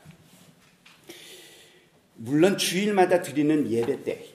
물론 2.16 2.56
주일마다 2.56 3.20
드리는 3.20 3.70
예배 3.70 4.04
때, 4.04 4.26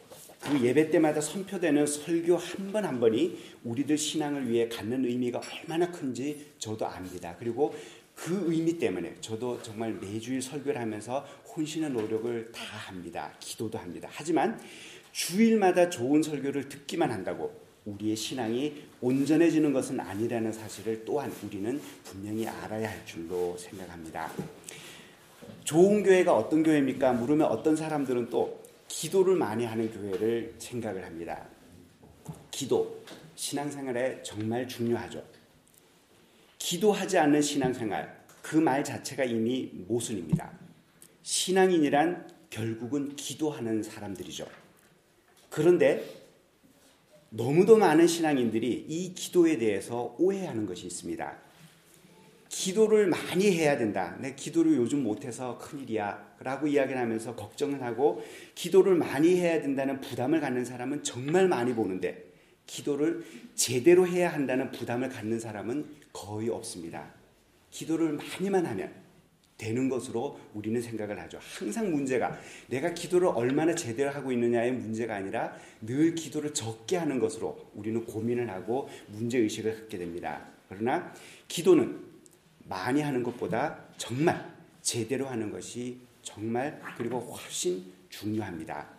그 0.41 0.59
예배 0.61 0.89
때마다 0.89 1.21
선표되는 1.21 1.85
설교 1.85 2.35
한 2.35 2.71
번 2.71 2.85
한 2.85 2.99
번이 2.99 3.37
우리들 3.63 3.97
신앙을 3.97 4.49
위해 4.49 4.67
갖는 4.67 5.05
의미가 5.05 5.39
얼마나 5.39 5.91
큰지 5.91 6.53
저도 6.57 6.85
압니다. 6.87 7.35
그리고 7.37 7.75
그 8.23 8.51
의미 8.51 8.77
때문에 8.77 9.15
저도 9.19 9.59
정말 9.63 9.93
매주일 9.93 10.43
설교를 10.43 10.79
하면서 10.79 11.25
혼신의 11.55 11.89
노력을 11.89 12.51
다 12.51 12.61
합니다. 12.61 13.33
기도도 13.39 13.79
합니다. 13.79 14.07
하지만 14.11 14.61
주일마다 15.11 15.89
좋은 15.89 16.21
설교를 16.21 16.69
듣기만 16.69 17.11
한다고 17.11 17.59
우리의 17.85 18.15
신앙이 18.15 18.83
온전해지는 19.01 19.73
것은 19.73 19.99
아니라는 19.99 20.53
사실을 20.53 21.03
또한 21.03 21.33
우리는 21.43 21.81
분명히 22.03 22.47
알아야 22.47 22.91
할 22.91 23.05
줄로 23.07 23.57
생각합니다. 23.57 24.31
좋은 25.63 26.03
교회가 26.03 26.31
어떤 26.35 26.61
교회입니까? 26.61 27.13
물으면 27.13 27.47
어떤 27.47 27.75
사람들은 27.75 28.29
또 28.29 28.61
기도를 28.87 29.35
많이 29.35 29.65
하는 29.65 29.91
교회를 29.91 30.53
생각을 30.59 31.03
합니다. 31.03 31.47
기도, 32.51 33.03
신앙생활에 33.33 34.21
정말 34.21 34.67
중요하죠. 34.67 35.30
기도하지 36.61 37.17
않는 37.17 37.41
신앙생활, 37.41 38.21
그 38.43 38.57
말 38.57 38.83
자체가 38.83 39.23
이미 39.23 39.71
모순입니다. 39.87 40.51
신앙인이란 41.23 42.29
결국은 42.49 43.15
기도하는 43.15 43.81
사람들이죠. 43.81 44.45
그런데 45.49 46.03
너무도 47.29 47.77
많은 47.77 48.05
신앙인들이 48.07 48.85
이 48.87 49.13
기도에 49.13 49.57
대해서 49.57 50.15
오해하는 50.19 50.65
것이 50.65 50.85
있습니다. 50.85 51.37
기도를 52.49 53.07
많이 53.07 53.51
해야 53.51 53.77
된다. 53.77 54.17
내 54.19 54.35
기도를 54.35 54.75
요즘 54.75 55.01
못해서 55.03 55.57
큰일이야. 55.57 56.35
라고 56.41 56.67
이야기를 56.67 56.99
하면서 56.99 57.35
걱정을 57.35 57.81
하고 57.81 58.23
기도를 58.55 58.95
많이 58.95 59.35
해야 59.39 59.61
된다는 59.61 59.99
부담을 60.01 60.41
갖는 60.41 60.65
사람은 60.65 61.03
정말 61.03 61.47
많이 61.47 61.73
보는데 61.73 62.31
기도를 62.65 63.25
제대로 63.55 64.05
해야 64.07 64.33
한다는 64.33 64.71
부담을 64.71 65.09
갖는 65.09 65.39
사람은 65.39 66.00
거의 66.13 66.49
없습니다. 66.49 67.13
기도를 67.69 68.13
많이만 68.13 68.65
하면 68.65 68.93
되는 69.57 69.89
것으로 69.89 70.39
우리는 70.55 70.81
생각을 70.81 71.19
하죠. 71.21 71.37
항상 71.39 71.91
문제가 71.91 72.35
내가 72.67 72.93
기도를 72.95 73.27
얼마나 73.27 73.75
제대로 73.75 74.09
하고 74.09 74.31
있느냐의 74.31 74.71
문제가 74.71 75.15
아니라 75.15 75.55
늘 75.81 76.15
기도를 76.15 76.53
적게 76.53 76.97
하는 76.97 77.19
것으로 77.19 77.69
우리는 77.75 78.03
고민을 78.03 78.49
하고 78.49 78.89
문제 79.09 79.37
의식을 79.37 79.81
갖게 79.81 79.99
됩니다. 79.99 80.47
그러나 80.67 81.13
기도는 81.47 82.03
많이 82.65 83.01
하는 83.01 83.21
것보다 83.21 83.85
정말 83.97 84.51
제대로 84.81 85.27
하는 85.27 85.51
것이 85.51 85.99
정말 86.23 86.81
그리고 86.97 87.19
훨씬 87.19 87.85
중요합니다. 88.09 88.89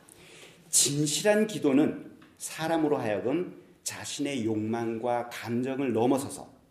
진실한 0.69 1.49
기도는 1.49 2.13
사람으로 2.39 2.99
하여금 2.99 3.61
자신의 3.83 4.45
욕망과 4.45 5.29
감정을 5.31 5.93
넘어서서 5.93 6.62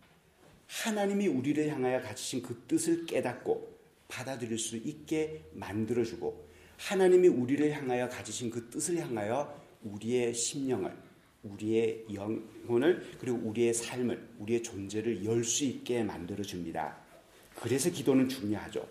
하나님이 0.72 1.28
우리를 1.28 1.68
향하여 1.68 2.02
가지신 2.02 2.42
그 2.42 2.64
뜻을 2.68 3.06
깨닫고 3.06 3.70
받아들일 4.08 4.58
수 4.58 4.78
있게 4.78 5.44
만들어주고 5.54 6.50
하나님이 6.78 7.28
우리를 7.28 7.72
향하여 7.72 8.08
가지신 8.08 8.50
그 8.50 8.70
뜻을 8.70 8.98
향하여 8.98 9.62
우리의 9.84 10.34
심령을 10.34 10.96
우리의 11.44 12.06
영혼을 12.14 13.06
그리고 13.20 13.38
우리의 13.50 13.74
삶을 13.74 14.30
우리의 14.40 14.64
존재를 14.64 15.26
열 15.26 15.44
수 15.44 15.66
있게 15.66 16.04
만들어 16.04 16.42
줍니다. 16.44 16.98
그래서 17.56 17.90
기도는 17.90 18.30
중요하죠. 18.30 18.88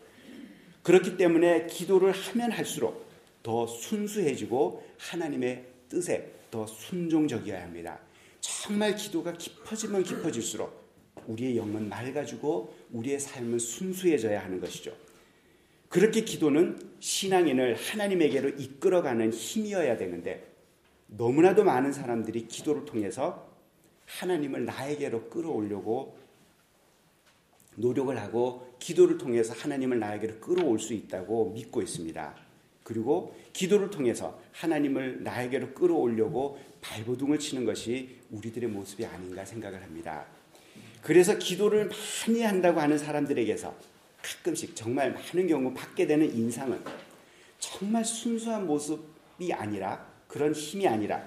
그렇기 0.83 1.17
때문에 1.17 1.67
기도를 1.67 2.13
하면 2.13 2.53
할수록 2.53 3.09
더 3.43 3.67
순수해지고 3.67 4.87
하나님의 4.99 5.67
뜻에 5.89 6.31
더 6.51 6.67
순종적이어야 6.67 7.63
합니다. 7.63 7.99
정말 8.41 8.95
기도가 8.97 9.33
깊어지면 9.33 10.03
깊어질수록 10.03 10.80
우리의 11.27 11.57
영은 11.57 11.89
맑아지고 11.89 12.75
우리의 12.93 13.21
삶은 13.21 13.59
순수해져야 13.59 14.45
하는 14.45 14.61
것이죠. 14.61 14.95
그렇게 15.89 16.23
기도는 16.23 16.79
신앙인을 17.01 17.75
하나님에게로 17.75 18.51
이끌어가는 18.51 19.33
힘이어야 19.33 19.97
되는데 19.97 20.47
너무나도 21.09 21.65
많은 21.65 21.93
사람들이 21.93 22.47
기도를 22.47 22.85
통해서 22.85 23.51
하나님을 24.07 24.65
나에게로 24.65 25.29
끌어오려고 25.29 26.17
노력을 27.77 28.17
하고 28.19 28.75
기도를 28.79 29.19
통해서 29.19 29.53
하나님을 29.55 29.99
나에게로 29.99 30.39
끌어올 30.39 30.79
수 30.79 30.95
있다고 30.95 31.51
믿고 31.51 31.83
있습니다. 31.83 32.35
그리고 32.85 33.37
기도를 33.53 33.91
통해서 33.91 34.41
하나님을 34.53 35.23
나에게로 35.23 35.75
끌어오려고 35.75 36.59
발버둥을 36.81 37.39
치는 37.39 37.65
것이 37.65 38.19
우리들의 38.31 38.69
모습이 38.69 39.05
아닌가 39.05 39.45
생각을 39.45 39.83
합니다. 39.83 40.27
그래서 41.03 41.39
기도를 41.39 41.89
많이 42.27 42.43
한다고 42.43 42.81
하는 42.81 42.99
사람들에게서 42.99 43.75
가끔씩 44.23 44.77
정말 44.77 45.13
많은 45.13 45.47
경우 45.49 45.73
받게 45.73 46.07
되는 46.07 46.35
인상은 46.35 46.79
정말 47.59 48.05
순수한 48.05 48.67
모습이 48.67 49.53
아니라 49.53 50.07
그런 50.29 50.53
힘이 50.53 50.87
아니라 50.87 51.27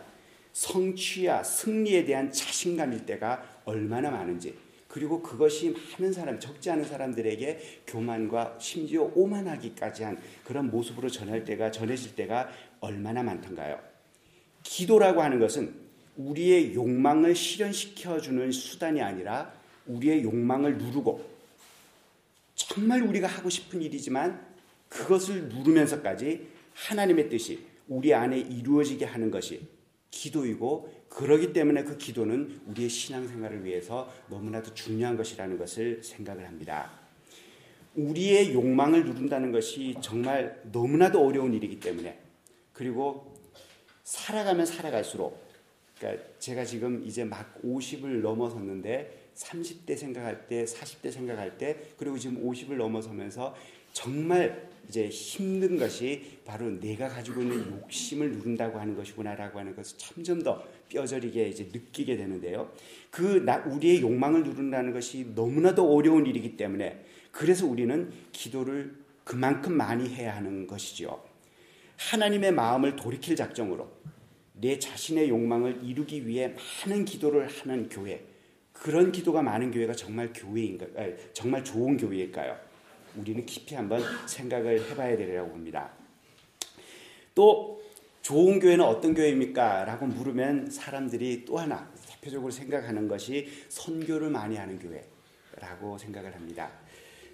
성취와 0.54 1.44
승리에 1.44 2.06
대한 2.06 2.32
자신감일 2.32 3.06
때가 3.06 3.62
얼마나 3.66 4.12
많은지 4.12 4.56
그리고 4.88 5.24
그것이 5.24 5.74
많은 6.00 6.14
사람, 6.14 6.40
적지 6.40 6.70
않은 6.70 6.86
사람들에게 6.86 7.82
교만과 7.88 8.58
심지어 8.60 9.12
오만하기까지 9.16 10.04
한 10.04 10.20
그런 10.44 10.70
모습으로 10.70 11.10
전할 11.10 11.44
때가, 11.44 11.72
전해질 11.72 12.16
때가 12.16 12.50
얼마나 12.80 13.24
많던가요? 13.24 13.80
기도라고 14.62 15.24
하는 15.24 15.40
것은 15.40 15.74
우리의 16.16 16.76
욕망을 16.76 17.34
실현시켜주는 17.34 18.52
수단이 18.52 19.02
아니라 19.02 19.52
우리의 19.88 20.24
욕망을 20.24 20.78
누르고 20.78 21.34
정말 22.56 23.02
우리가 23.02 23.28
하고 23.28 23.50
싶은 23.50 23.82
일이지만 23.82 24.46
그것을 24.90 25.50
누르면서까지 25.50 26.48
하나님의 26.74 27.30
뜻이 27.30 27.66
우리 27.88 28.14
안에 28.14 28.40
이루어지게 28.40 29.06
하는 29.06 29.32
것이 29.32 29.68
기도이고 30.12 30.94
그러기 31.10 31.54
때문에 31.54 31.84
그 31.84 31.98
기도는 31.98 32.62
우리의 32.68 32.90
신앙생활을 32.90 33.66
위해서 33.66 34.12
너무나도 34.30 34.74
중요한 34.74 35.18
것이라는 35.18 35.58
것을 35.58 36.04
생각을 36.04 36.48
합니다. 36.48 36.92
우리의 37.96 38.54
욕망을 38.54 39.06
누른다는 39.06 39.52
것이 39.52 39.96
정말 40.02 40.62
너무나도 40.72 41.24
어려운 41.24 41.54
일이기 41.54 41.80
때문에 41.80 42.20
그리고 42.74 43.34
살아가면 44.04 44.66
살아갈수록 44.66 45.44
그러니까 45.98 46.24
제가 46.40 46.66
지금 46.66 47.04
이제 47.06 47.24
막 47.24 47.62
50을 47.64 48.22
넘어섰는데 48.22 49.23
30대 49.36 49.98
생각할 49.98 50.48
때, 50.48 50.66
40대 50.66 51.12
생각할 51.12 51.58
때, 51.58 51.78
그리고 51.98 52.18
지금 52.18 52.44
50을 52.44 52.76
넘어서면서 52.76 53.56
정말 53.94 54.70
이제 54.90 55.08
힘든 55.08 55.78
것이 55.78 56.40
바로 56.44 56.70
내가 56.80 57.08
가지고 57.08 57.42
있는 57.42 57.72
욕심을 57.72 58.32
누른다고 58.32 58.80
하는 58.80 58.96
것이구나라고 58.96 59.60
하는 59.60 59.76
것을 59.76 59.98
점점 59.98 60.42
더 60.42 60.64
뼈저리게 60.90 61.48
이제 61.48 61.70
느끼게 61.72 62.18
되는데요. 62.18 62.72
그 63.10 63.22
나, 63.46 63.58
우리의 63.66 64.02
욕망을 64.02 64.44
누른다는 64.44 64.92
것이 64.92 65.32
너무나도 65.36 65.96
어려운 65.96 66.26
일이기 66.26 66.58
때문에 66.58 67.06
그래서 67.32 67.66
우리는 67.66 68.12
기도를 68.32 68.96
그만큼 69.24 69.74
많이 69.74 70.10
해야 70.10 70.36
하는 70.36 70.68
것이죠. 70.68 71.24
하나님의 71.96 72.52
마음을 72.52 72.96
돌이킬 72.96 73.36
작정으로 73.36 73.90
내 74.54 74.78
자신의 74.80 75.30
욕망을 75.30 75.80
이루기 75.84 76.28
위해 76.28 76.56
많은 76.86 77.06
기도를 77.06 77.48
하는 77.48 77.90
교회, 77.90 78.24
그런 78.74 79.12
기도가 79.12 79.42
많은 79.42 79.72
교회가 79.72 79.94
정말 79.94 80.32
교회인가, 80.34 80.86
정말 81.32 81.64
좋은 81.64 81.96
교회일까요? 81.96 82.58
우리는 83.16 83.46
깊이 83.46 83.76
한번 83.76 84.02
생각을 84.28 84.90
해봐야 84.90 85.16
되리라고 85.16 85.52
봅니다. 85.52 85.92
또 87.36 87.82
좋은 88.22 88.60
교회는 88.60 88.84
어떤 88.84 89.14
교회입니까? 89.14 89.86
라고 89.86 90.06
물으면 90.06 90.70
사람들이 90.70 91.46
또 91.46 91.58
하나 91.58 91.92
대표적으로 92.08 92.52
생각하는 92.52 93.08
것이 93.08 93.48
선교를 93.70 94.30
많이 94.30 94.56
하는 94.56 94.80
교회라고 94.80 95.98
생각을 95.98 96.34
합니다. 96.34 96.72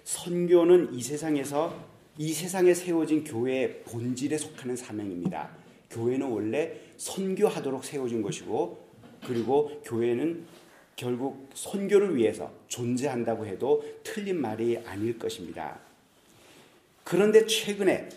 선교는 0.04 0.92
이 0.94 1.02
세상에서 1.02 1.88
이 2.18 2.32
세상에 2.32 2.74
세워진 2.74 3.24
교회의 3.24 3.82
본질에 3.84 4.36
속하는 4.36 4.76
사명입니다. 4.76 5.50
교회는 5.90 6.26
원래 6.26 6.80
선교하도록 6.96 7.84
세워진 7.84 8.20
것이고 8.20 8.90
그리고 9.26 9.80
교회는 9.84 10.44
결국 11.00 11.48
선교를 11.54 12.14
위해서 12.14 12.52
존재한다고 12.68 13.46
해도 13.46 13.82
틀린 14.04 14.38
말이 14.38 14.76
아닐 14.84 15.18
것입니다. 15.18 15.80
그런데 17.04 17.46
최근에 17.46 18.10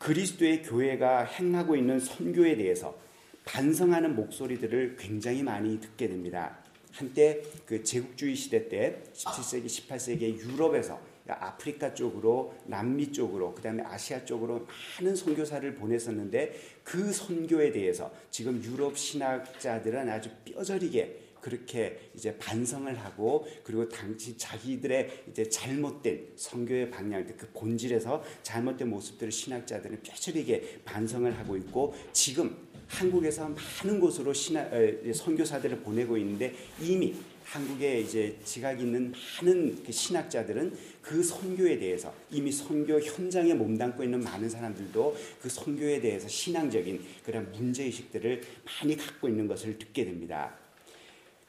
그리스도의 0.00 0.64
교회가 0.64 1.22
행하고 1.26 1.76
있는 1.76 2.00
선교에 2.00 2.56
대해서 2.56 2.98
반성하는 3.44 4.16
목소리들을 4.16 4.96
굉장히 4.98 5.44
많이 5.44 5.80
듣게 5.80 6.08
됩니다. 6.08 6.58
한때 6.90 7.40
그 7.66 7.84
제국주의 7.84 8.34
시대 8.34 8.68
때 8.68 9.00
17세기, 9.12 9.66
18세기 9.66 10.36
유럽에서 10.36 11.00
아프리카 11.28 11.94
쪽으로 11.94 12.52
남미 12.66 13.12
쪽으로 13.12 13.54
그 13.54 13.62
다음에 13.62 13.84
아시아 13.84 14.24
쪽으로 14.24 14.66
많은 14.98 15.14
선교사를 15.14 15.72
보냈었는데 15.76 16.52
그 16.82 17.12
선교에 17.12 17.70
대해서 17.70 18.12
지금 18.32 18.60
유럽 18.64 18.98
신학자들은 18.98 20.08
아주 20.08 20.30
뼈저리게 20.44 21.23
그렇게 21.44 21.98
이제 22.14 22.34
반성을 22.38 22.98
하고 23.00 23.46
그리고 23.64 23.86
당시 23.86 24.34
자기들의 24.38 25.24
이제 25.28 25.46
잘못된 25.46 26.28
성교의 26.36 26.90
방향, 26.90 27.22
그 27.36 27.46
본질에서 27.52 28.24
잘못된 28.42 28.88
모습들을 28.88 29.30
신학자들은 29.30 30.02
뼈저리게 30.02 30.80
반성을 30.86 31.30
하고 31.36 31.58
있고 31.58 31.94
지금 32.14 32.56
한국에서 32.86 33.50
많은 33.50 34.00
곳으로 34.00 34.32
신학, 34.32 34.70
선교사들을 35.14 35.80
보내고 35.80 36.16
있는데 36.16 36.54
이미 36.80 37.14
한국에 37.44 38.00
이제 38.00 38.38
지각 38.42 38.80
있는 38.80 39.12
많은 39.12 39.84
그 39.84 39.92
신학자들은 39.92 40.74
그 41.02 41.22
선교에 41.22 41.78
대해서 41.78 42.14
이미 42.30 42.50
선교 42.50 42.98
현장에 42.98 43.52
몸담고 43.52 44.02
있는 44.02 44.20
많은 44.20 44.48
사람들도 44.48 45.16
그 45.42 45.50
선교에 45.50 46.00
대해서 46.00 46.26
신앙적인 46.26 47.02
그런 47.22 47.52
문제 47.52 47.84
의식들을 47.84 48.40
많이 48.64 48.96
갖고 48.96 49.28
있는 49.28 49.46
것을 49.46 49.78
듣게 49.78 50.06
됩니다. 50.06 50.63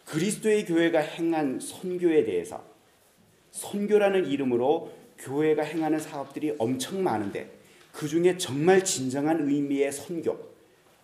그리스도의 0.06 0.66
교회가 0.66 1.00
행한 1.00 1.60
선교에 1.60 2.24
대해서 2.24 2.64
선교라는 3.52 4.28
이름으로 4.28 4.94
교회가 5.18 5.64
행하는 5.64 6.00
사업들이 6.00 6.56
엄청 6.58 7.04
많은데 7.04 7.50
그 7.92 8.08
중에 8.08 8.38
정말 8.38 8.84
진정한 8.84 9.48
의미의 9.50 9.92
선교, 9.92 10.38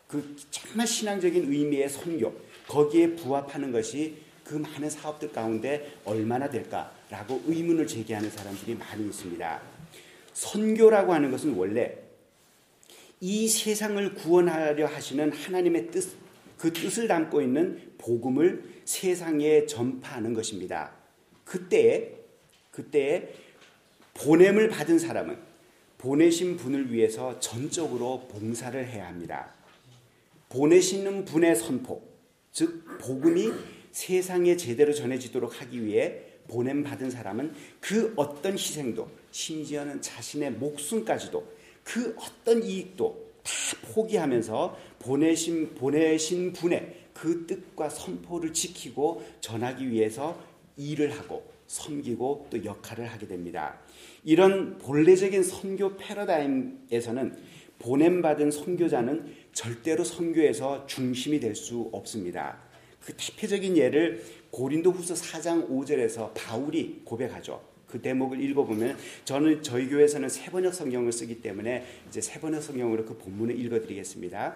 그 0.08 0.36
정말 0.52 0.86
신앙적인 0.86 1.52
의미의 1.52 1.88
선교, 1.90 2.34
거기에 2.68 3.16
부합하는 3.16 3.72
것이 3.72 4.18
그 4.44 4.56
많은 4.56 4.90
사업들 4.90 5.32
가운데 5.32 5.94
얼마나 6.04 6.50
될까라고 6.50 7.44
의문을 7.48 7.88
제기하는 7.88 8.30
사람들이 8.30 8.76
많이 8.76 9.06
있습니다. 9.06 9.62
선교라고 10.34 11.14
하는 11.14 11.32
것은 11.32 11.54
원래 11.54 11.98
이 13.22 13.48
세상을 13.48 14.14
구원하려 14.16 14.88
하시는 14.88 15.32
하나님의 15.32 15.92
뜻, 15.92 16.10
그 16.62 16.72
뜻을 16.72 17.08
담고 17.08 17.42
있는 17.42 17.82
복음을 17.98 18.64
세상에 18.86 19.66
전파하는 19.66 20.36
것입니다. 20.36 20.92
그때 21.44 22.20
그때 22.70 23.34
보냄을 24.14 24.70
받은 24.70 25.00
사람은 25.00 25.40
보내신 25.98 26.58
분을 26.58 26.94
위해서 26.94 27.40
전적으로 27.40 28.28
봉사를 28.28 28.88
해야 28.88 29.08
합니다. 29.08 29.56
보내시는 30.50 31.26
분의 31.26 31.56
선포, 31.56 32.04
즉 32.52 32.86
복음이 33.00 33.52
세상에 33.92 34.56
제대로 34.56 34.94
전해지도록 34.94 35.60
하기 35.62 35.84
위해 35.84 36.22
보냄 36.48 36.84
받은 36.84 37.10
사람은 37.10 37.56
그 37.80 38.14
어떤 38.16 38.54
희생도 38.54 39.10
심지어는 39.32 40.04
자신의 40.04 40.52
목숨까지도 40.52 41.44
그 41.84 42.16
어떤 42.20 42.62
이익도 42.62 43.21
다 43.44 43.52
포기하면서 43.94 44.78
보내신 45.00 45.76
보내신 45.76 46.54
분의 46.54 46.96
그 47.14 47.46
뜻과 47.46 47.90
선포를 47.90 48.54
지키고 48.54 49.24
전하기 49.42 49.90
위해서 49.90 50.40
일을 50.78 51.12
하고 51.18 51.52
섬기고 51.68 52.48
또 52.50 52.64
역할을 52.66 53.06
하게 53.08 53.28
됩니다. 53.28 53.80
이런 54.24 54.78
본래적인 54.78 55.44
선교 55.44 55.96
패러다임에서는 55.98 57.38
보냄받은 57.80 58.52
선교자는 58.52 59.34
절대로 59.54 60.04
선교에서 60.04 60.86
중심이 60.86 61.40
될 61.40 61.56
수 61.56 61.90
없습니다. 61.92 62.60
그 63.00 63.14
대표적인 63.14 63.78
예를 63.78 64.24
고린도 64.52 64.92
후서 64.92 65.16
4장 65.16 65.70
5절에서 65.70 66.32
바울이 66.36 67.02
고백하죠. 67.04 67.71
그 67.92 68.02
대목을 68.02 68.42
읽어보면 68.42 68.98
저는 69.26 69.62
저희 69.62 69.88
교회에서는 69.90 70.30
세번역 70.30 70.74
성경을 70.74 71.12
쓰기 71.12 71.42
때문에 71.42 71.86
이제 72.08 72.22
세번역 72.22 72.64
성경으로 72.64 73.06
그 73.06 73.18
본문을 73.18 73.60
읽어드리겠습니다. 73.60 74.56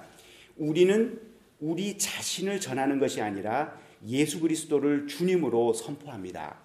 우리는 0.57 1.19
우리 1.59 1.97
자신을 1.97 2.59
전하는 2.59 2.99
것이 2.99 3.21
아니라 3.21 3.77
예수 4.07 4.39
그리스도를 4.39 5.07
주님으로 5.07 5.73
선포합니다. 5.73 6.57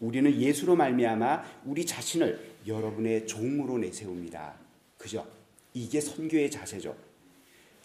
우리는 0.00 0.40
예수로 0.40 0.76
말미암아 0.76 1.44
우리 1.64 1.84
자신을 1.84 2.38
여러분의 2.66 3.26
종으로 3.26 3.78
내세웁니다. 3.78 4.54
그죠? 4.96 5.26
이게 5.74 6.00
선교의 6.00 6.50
자세죠. 6.50 6.96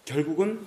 결국은 0.06 0.60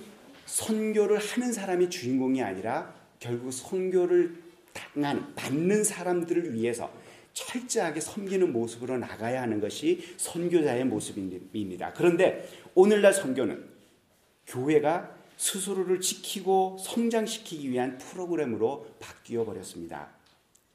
선교를 0.46 1.18
하는 1.18 1.52
사람이 1.52 1.90
주인공이 1.90 2.42
아니라 2.42 2.94
결국 3.18 3.52
선교를 3.52 4.34
당한 4.72 5.34
받는 5.34 5.84
사람들을 5.84 6.54
위해서 6.54 6.92
철저하게 7.36 8.00
섬기는 8.00 8.50
모습으로 8.50 8.96
나가야 8.96 9.42
하는 9.42 9.60
것이 9.60 10.02
선교자의 10.16 10.86
모습입니다. 10.86 11.92
그런데 11.92 12.48
오늘날 12.74 13.12
선교는 13.12 13.62
교회가 14.46 15.14
스스로를 15.36 16.00
지키고 16.00 16.78
성장시키기 16.80 17.70
위한 17.70 17.98
프로그램으로 17.98 18.86
바뀌어 18.98 19.44
버렸습니다. 19.44 20.08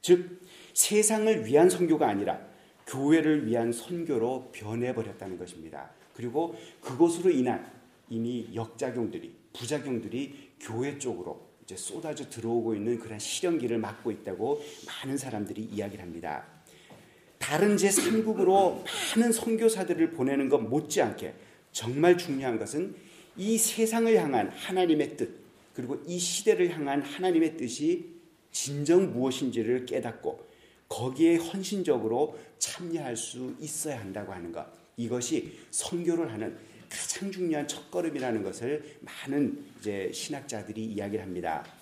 즉 0.04 0.40
세상을 0.76 1.48
위한 1.48 1.68
선교가 1.68 2.08
아니라 2.08 2.40
교회를 2.86 3.48
위한 3.48 3.72
선교로 3.72 4.52
변해 4.52 4.94
버렸다는 4.94 5.40
것입니다. 5.40 5.90
그리고 6.16 6.56
그것으로 6.82 7.32
인한 7.32 7.72
이미 8.08 8.48
역작용들이 8.54 9.34
부작용들이 9.54 10.52
교회 10.60 11.00
쪽으로 11.00 11.51
이제 11.64 11.76
쏟아져 11.76 12.30
들어오고 12.30 12.76
있는 12.76 13.00
그런 13.00 13.20
실현기를 13.20 13.78
맞고 13.78 14.12
있다고 14.12 14.62
많은 14.86 15.18
사람들이 15.18 15.62
이야기를 15.62 16.04
합니다. 16.04 16.46
다른 17.38 17.76
제3국으로 17.76 18.84
많은 19.16 19.32
선교사들을 19.32 20.12
보내는 20.12 20.50
것 20.50 20.60
못지않게 20.60 21.34
정말 21.72 22.18
중요한 22.18 22.60
것은 22.60 22.96
이 23.38 23.58
세상을 23.58 24.16
향한 24.18 24.50
하나님의 24.50 25.18
뜻 25.18 25.42
그리고 25.74 26.02
이 26.06 26.20
시대를 26.20 26.72
향한 26.72 27.02
하나님의 27.02 27.58
뜻이 27.58 28.12
진정 28.52 29.14
무엇인지를 29.14 29.86
깨닫고 29.86 30.52
거기에 30.90 31.38
헌신적으로 31.38 32.38
참여할 32.60 33.16
수 33.16 33.56
있어야 33.60 34.00
한다고 34.00 34.34
하는 34.34 34.52
것. 34.52 34.66
이것이 34.98 35.58
선교를 35.72 36.32
하는 36.32 36.58
가장 36.92 37.32
중요한 37.32 37.68
첫걸음이라는 37.68 38.44
것을 38.44 38.98
많은 39.02 39.66
이제 39.80 40.12
신학자들이 40.14 40.84
이야기를 40.84 41.24
합니다. 41.24 41.81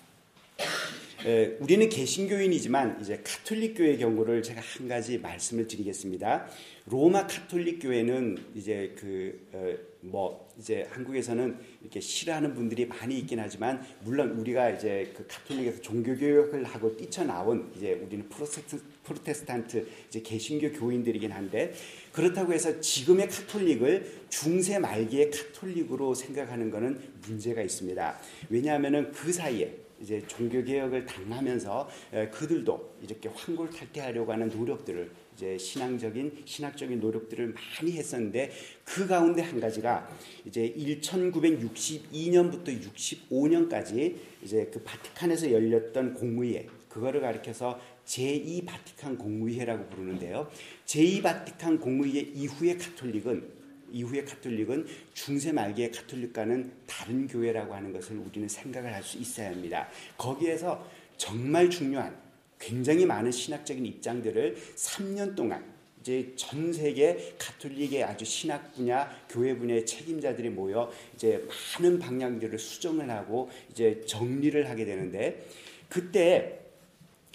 에, 1.26 1.56
우리는 1.60 1.88
개신교인이지만 1.88 2.98
이제 3.02 3.20
카톨릭 3.22 3.76
교회 3.76 3.96
경우를 3.98 4.42
제가 4.42 4.62
한 4.62 4.88
가지 4.88 5.18
말씀을 5.18 5.66
드리겠습니다. 5.66 6.46
로마 6.86 7.26
카톨릭 7.26 7.82
교회는 7.82 8.38
이제 8.54 8.94
그 8.96 9.51
뭐 9.51 10.24
어, 10.24 10.48
이제 10.58 10.86
한국에서는 10.90 11.58
이렇게 11.82 12.00
싫어하는 12.00 12.54
분들이 12.54 12.86
많이 12.86 13.18
있긴 13.18 13.38
하지만 13.38 13.84
물론 14.02 14.30
우리가 14.30 14.70
이제 14.70 15.12
그 15.14 15.26
카톨릭에서 15.26 15.82
종교 15.82 16.16
개혁을 16.16 16.64
하고 16.64 16.96
뛰쳐나온 16.96 17.70
이제 17.76 17.92
우리는 17.92 18.26
프로테스트, 18.30 18.80
프로테스탄트 19.04 19.86
이제 20.08 20.22
개신교 20.22 20.72
교인들이긴 20.72 21.32
한데 21.32 21.74
그렇다고 22.12 22.54
해서 22.54 22.80
지금의 22.80 23.28
카톨릭을 23.28 24.20
중세 24.30 24.78
말기의 24.78 25.30
카톨릭으로 25.30 26.14
생각하는 26.14 26.70
것은 26.70 26.98
문제가 27.26 27.60
있습니다. 27.60 28.18
왜냐하면은 28.48 29.12
그 29.12 29.32
사이에 29.32 29.79
이제 30.00 30.22
종교 30.26 30.62
개혁을 30.64 31.04
당하면서 31.04 31.88
그들도 32.32 32.94
이렇게 33.02 33.28
황골탈퇴하려고 33.28 34.32
하는 34.32 34.48
노력들을 34.48 35.10
이제 35.36 35.56
신앙적인 35.58 36.42
신학적인 36.44 37.00
노력들을 37.00 37.54
많이 37.54 37.92
했었는데 37.92 38.50
그 38.84 39.06
가운데 39.06 39.42
한 39.42 39.60
가지가 39.60 40.08
이제 40.44 40.74
1962년부터 41.00 42.68
65년까지 42.80 44.16
이제 44.42 44.70
그 44.72 44.82
바티칸에서 44.82 45.52
열렸던 45.52 46.14
공의회 46.14 46.66
그거를 46.88 47.20
가리켜서 47.20 47.78
제2 48.04 48.66
바티칸 48.66 49.16
공의회라고 49.16 49.86
부르는데요. 49.90 50.50
제2 50.86 51.22
바티칸 51.22 51.78
공의회 51.78 52.20
이후의 52.34 52.78
카톨릭은 52.78 53.59
이후의 53.92 54.24
카톨릭은 54.24 54.86
중세 55.14 55.52
말기의 55.52 55.92
카톨릭과는 55.92 56.72
다른 56.86 57.26
교회라고 57.26 57.74
하는 57.74 57.92
것을 57.92 58.16
우리는 58.16 58.48
생각을 58.48 58.92
할 58.92 59.02
수 59.02 59.18
있어야 59.18 59.50
합니다. 59.50 59.88
거기에서 60.18 60.86
정말 61.16 61.70
중요한 61.70 62.16
굉장히 62.58 63.06
많은 63.06 63.32
신학적인 63.32 63.84
입장들을 63.86 64.56
3년 64.76 65.34
동안 65.34 65.64
이제 66.00 66.32
전 66.36 66.72
세계 66.72 67.34
가톨릭의 67.38 68.04
아주 68.04 68.24
신학 68.24 68.74
분야, 68.74 69.10
교회 69.28 69.54
분야의 69.56 69.84
책임자들이 69.84 70.50
모여 70.50 70.90
이제 71.14 71.46
많은 71.78 71.98
방향들을 71.98 72.58
수정을 72.58 73.10
하고 73.10 73.50
이제 73.70 74.02
정리를 74.06 74.68
하게 74.68 74.84
되는데 74.84 75.46
그때 75.88 76.59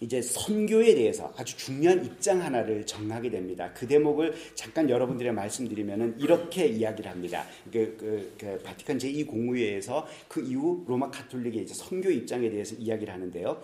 이제 0.01 0.21
선교에 0.21 0.93
대해서 0.93 1.34
아주 1.38 1.55
중요한 1.55 2.03
입장 2.05 2.41
하나를 2.41 2.86
정하게 2.86 3.29
됩니다. 3.29 3.71
그 3.73 3.88
대목을 3.88 4.36
잠깐 4.53 4.89
여러분들의 4.89 5.31
말씀드리면은 5.31 6.19
이렇게 6.19 6.67
이야기를 6.67 7.10
합니다. 7.10 7.45
그, 7.71 7.95
그, 7.97 8.36
그 8.38 8.62
바티칸 8.63 8.97
제2공의회에서 8.97 10.05
그 10.27 10.41
이후 10.41 10.84
로마 10.86 11.10
카톨릭의 11.10 11.63
이제 11.63 11.73
선교 11.73 12.10
입장에 12.10 12.49
대해서 12.49 12.75
이야기를 12.75 13.13
하는데요. 13.13 13.62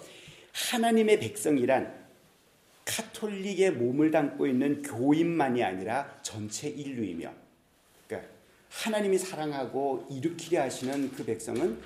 하나님의 0.54 1.20
백성이란 1.20 2.02
카톨릭의 2.86 3.72
몸을 3.72 4.12
담고 4.12 4.48
있는 4.48 4.82
교인만이 4.82 5.64
아니라 5.64 6.18
전체 6.24 6.70
인류이며 6.70 7.32
그러니까 8.08 8.30
하나님이 8.70 9.18
사랑하고 9.18 10.08
일으키려 10.10 10.62
하시는 10.62 11.12
그 11.12 11.26
백성은 11.26 11.78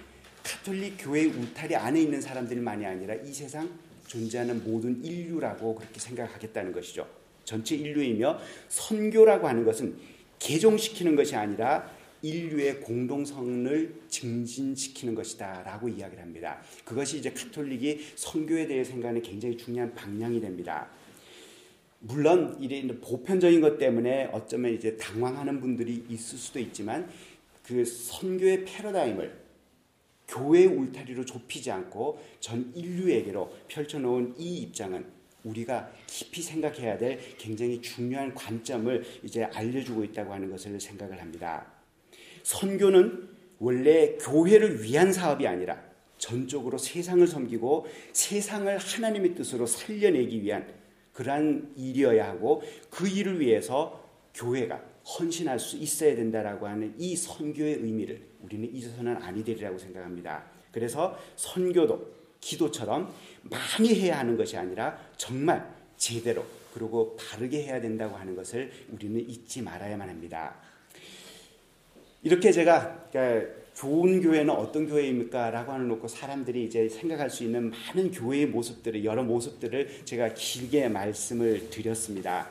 카톨릭 0.43 0.97
교회 0.99 1.25
울타리 1.25 1.75
안에 1.75 1.99
있는 1.99 2.21
사람들만이 2.21 2.85
아니라 2.85 3.15
이 3.15 3.33
세상 3.33 3.67
존재하는 4.07 4.63
모든 4.63 5.03
인류라고 5.03 5.75
그렇게 5.75 5.99
생각하겠다는 5.99 6.71
것이죠. 6.71 7.07
전체 7.43 7.75
인류이며 7.75 8.39
선교라고 8.69 9.47
하는 9.47 9.63
것은 9.63 9.95
개종시키는 10.39 11.15
것이 11.15 11.35
아니라 11.35 11.89
인류의 12.21 12.81
공동성을 12.81 14.01
증진시키는 14.09 15.13
것이다라고 15.13 15.89
이야기를 15.89 16.21
합니다. 16.21 16.61
그것이 16.83 17.19
이제 17.19 17.31
카톨릭이 17.31 17.99
선교에 18.15 18.67
대해 18.67 18.83
생각하는 18.83 19.21
굉장히 19.21 19.57
중요한 19.57 19.93
방향이 19.93 20.41
됩니다. 20.41 20.89
물론 21.99 22.57
이래 22.59 22.85
보편적인 22.87 23.61
것 23.61 23.77
때문에 23.77 24.29
어쩌면 24.31 24.73
이제 24.73 24.97
당황하는 24.97 25.59
분들이 25.59 26.03
있을 26.09 26.37
수도 26.37 26.59
있지만 26.59 27.09
그 27.63 27.83
선교의 27.85 28.65
패러다임을 28.65 29.44
교회의 30.27 30.67
울타리로 30.67 31.25
좁히지 31.25 31.71
않고 31.71 32.19
전 32.39 32.71
인류에게로 32.75 33.51
펼쳐놓은 33.67 34.35
이 34.37 34.57
입장은 34.59 35.05
우리가 35.43 35.91
깊이 36.07 36.41
생각해야 36.41 36.97
될 36.97 37.19
굉장히 37.37 37.81
중요한 37.81 38.33
관점을 38.33 39.03
이제 39.23 39.43
알려주고 39.43 40.03
있다고 40.03 40.33
하는 40.33 40.49
것을 40.49 40.79
생각을 40.79 41.21
합니다. 41.21 41.65
선교는 42.43 43.29
원래 43.59 44.17
교회를 44.17 44.83
위한 44.83 45.13
사업이 45.13 45.47
아니라 45.47 45.81
전적으로 46.17 46.77
세상을 46.77 47.25
섬기고 47.25 47.85
세상을 48.11 48.77
하나님의 48.77 49.35
뜻으로 49.35 49.65
살려내기 49.65 50.41
위한 50.41 50.67
그러한 51.13 51.73
일이어야 51.77 52.27
하고 52.29 52.61
그 52.89 53.07
일을 53.07 53.39
위해서 53.39 54.03
교회가 54.33 54.83
헌신할 55.05 55.59
수 55.59 55.77
있어야 55.77 56.15
된다라고 56.15 56.67
하는 56.67 56.93
이 56.97 57.15
선교의 57.15 57.75
의미를 57.75 58.21
우리는 58.45 58.73
잊어서는 58.73 59.17
아니 59.17 59.43
되리라고 59.43 59.77
생각합니다. 59.77 60.43
그래서 60.71 61.17
선교도 61.35 62.13
기도처럼 62.39 63.13
많이 63.43 63.93
해야 64.01 64.19
하는 64.19 64.37
것이 64.37 64.55
아니라 64.55 64.97
정말 65.17 65.67
제대로 65.97 66.45
그리고 66.73 67.15
바르게 67.17 67.63
해야 67.63 67.79
된다고 67.79 68.15
하는 68.15 68.35
것을 68.35 68.71
우리는 68.91 69.19
잊지 69.19 69.61
말아야만 69.61 70.09
합니다. 70.09 70.55
이렇게 72.21 72.51
제가 72.51 73.07
그러니까 73.11 73.65
좋은 73.73 74.21
교회는 74.21 74.49
어떤 74.49 74.87
교회입니까? 74.87 75.51
라고 75.51 75.73
하는 75.73 75.87
놓고 75.89 76.07
사람들이 76.07 76.65
이제 76.65 76.87
생각할 76.87 77.29
수 77.29 77.43
있는 77.43 77.71
많은 77.71 78.11
교회의 78.11 78.47
모습들을, 78.47 79.03
여러 79.03 79.23
모습들을 79.23 80.05
제가 80.05 80.33
길게 80.33 80.87
말씀을 80.89 81.69
드렸습니다. 81.69 82.47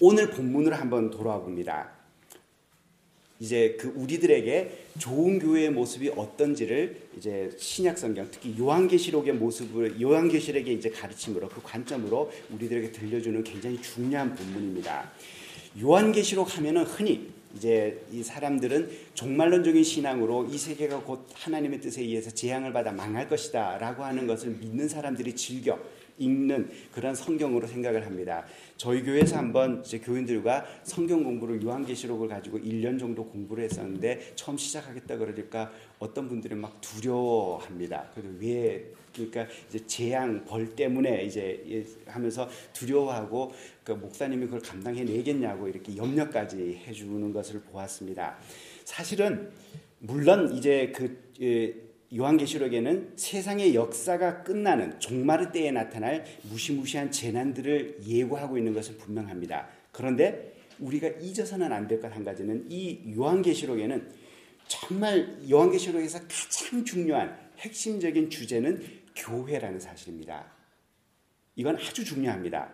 오늘 0.00 0.30
본문으로 0.30 0.74
한번 0.74 1.10
돌아와 1.10 1.38
봅니다. 1.40 1.90
이제 3.40 3.76
그 3.80 3.92
우리들에게 3.96 4.86
좋은 4.98 5.38
교회의 5.38 5.70
모습이 5.70 6.10
어떤지를 6.10 6.96
이제 7.18 7.50
신약 7.58 7.98
성경 7.98 8.28
특히 8.30 8.54
요한계시록의 8.58 9.34
모습을 9.34 10.00
요한계시록의 10.00 10.74
이제 10.74 10.88
가르침으로 10.90 11.48
그 11.48 11.60
관점으로 11.62 12.30
우리들에게 12.50 12.92
들려주는 12.92 13.42
굉장히 13.42 13.80
중요한 13.82 14.34
본문입니다. 14.34 15.10
요한계시록 15.80 16.56
하면은 16.56 16.84
흔히 16.84 17.28
이제 17.56 18.00
이 18.12 18.22
사람들은 18.22 18.90
종말론적인 19.14 19.82
신앙으로 19.82 20.48
이 20.50 20.58
세계가 20.58 21.00
곧 21.00 21.26
하나님의 21.34 21.80
뜻에 21.80 22.02
의해서 22.02 22.30
재앙을 22.30 22.72
받아 22.72 22.92
망할 22.92 23.28
것이다라고 23.28 24.04
하는 24.04 24.26
것을 24.26 24.50
믿는 24.50 24.88
사람들이 24.88 25.34
즐겨 25.34 25.78
읽는 26.18 26.70
그런 26.92 27.14
성경으로 27.14 27.66
생각을 27.66 28.06
합니다. 28.06 28.44
저희 28.76 29.02
교회에서 29.02 29.36
한번 29.36 29.82
제 29.82 29.98
교인들과 29.98 30.64
성경 30.82 31.24
공부를 31.24 31.62
요한계시록을 31.62 32.28
가지고 32.28 32.58
1년 32.58 32.98
정도 32.98 33.24
공부를 33.26 33.64
했었는데 33.64 34.32
처음 34.34 34.56
시작하겠다 34.56 35.16
그러니까 35.16 35.72
어떤 35.98 36.28
분들은 36.28 36.58
막 36.58 36.80
두려워합니다. 36.80 38.10
그래도 38.14 38.30
왜 38.40 38.92
그러니까 39.14 39.46
이제 39.68 39.86
재앙 39.86 40.44
벌 40.44 40.74
때문에 40.74 41.24
이제 41.24 41.86
하면서 42.06 42.48
두려워하고 42.72 43.52
그 43.84 43.92
목사님이 43.92 44.46
그걸 44.46 44.60
감당해 44.60 45.04
내겠냐고 45.04 45.68
이렇게 45.68 45.96
염려까지 45.96 46.82
해주는 46.86 47.32
것을 47.32 47.60
보았습니다. 47.60 48.36
사실은 48.84 49.50
물론 50.00 50.52
이제 50.54 50.92
그 50.94 51.24
예, 51.40 51.74
요한계시록에는 52.14 53.12
세상의 53.16 53.74
역사가 53.74 54.42
끝나는 54.44 54.98
종말의 55.00 55.52
때에 55.52 55.70
나타날 55.72 56.24
무시무시한 56.42 57.10
재난들을 57.10 57.98
예고하고 58.06 58.56
있는 58.58 58.72
것은 58.72 58.98
분명합니다. 58.98 59.68
그런데 59.92 60.54
우리가 60.78 61.08
잊어서는 61.20 61.72
안 61.72 61.86
될 61.88 62.00
것 62.00 62.12
한 62.12 62.24
가지는 62.24 62.66
이 62.68 63.14
요한계시록에는 63.16 64.10
정말 64.68 65.38
요한계시록에서 65.48 66.20
가장 66.20 66.84
중요한 66.84 67.36
핵심적인 67.58 68.30
주제는 68.30 68.82
교회라는 69.16 69.78
사실입니다. 69.80 70.46
이건 71.56 71.76
아주 71.76 72.04
중요합니다. 72.04 72.72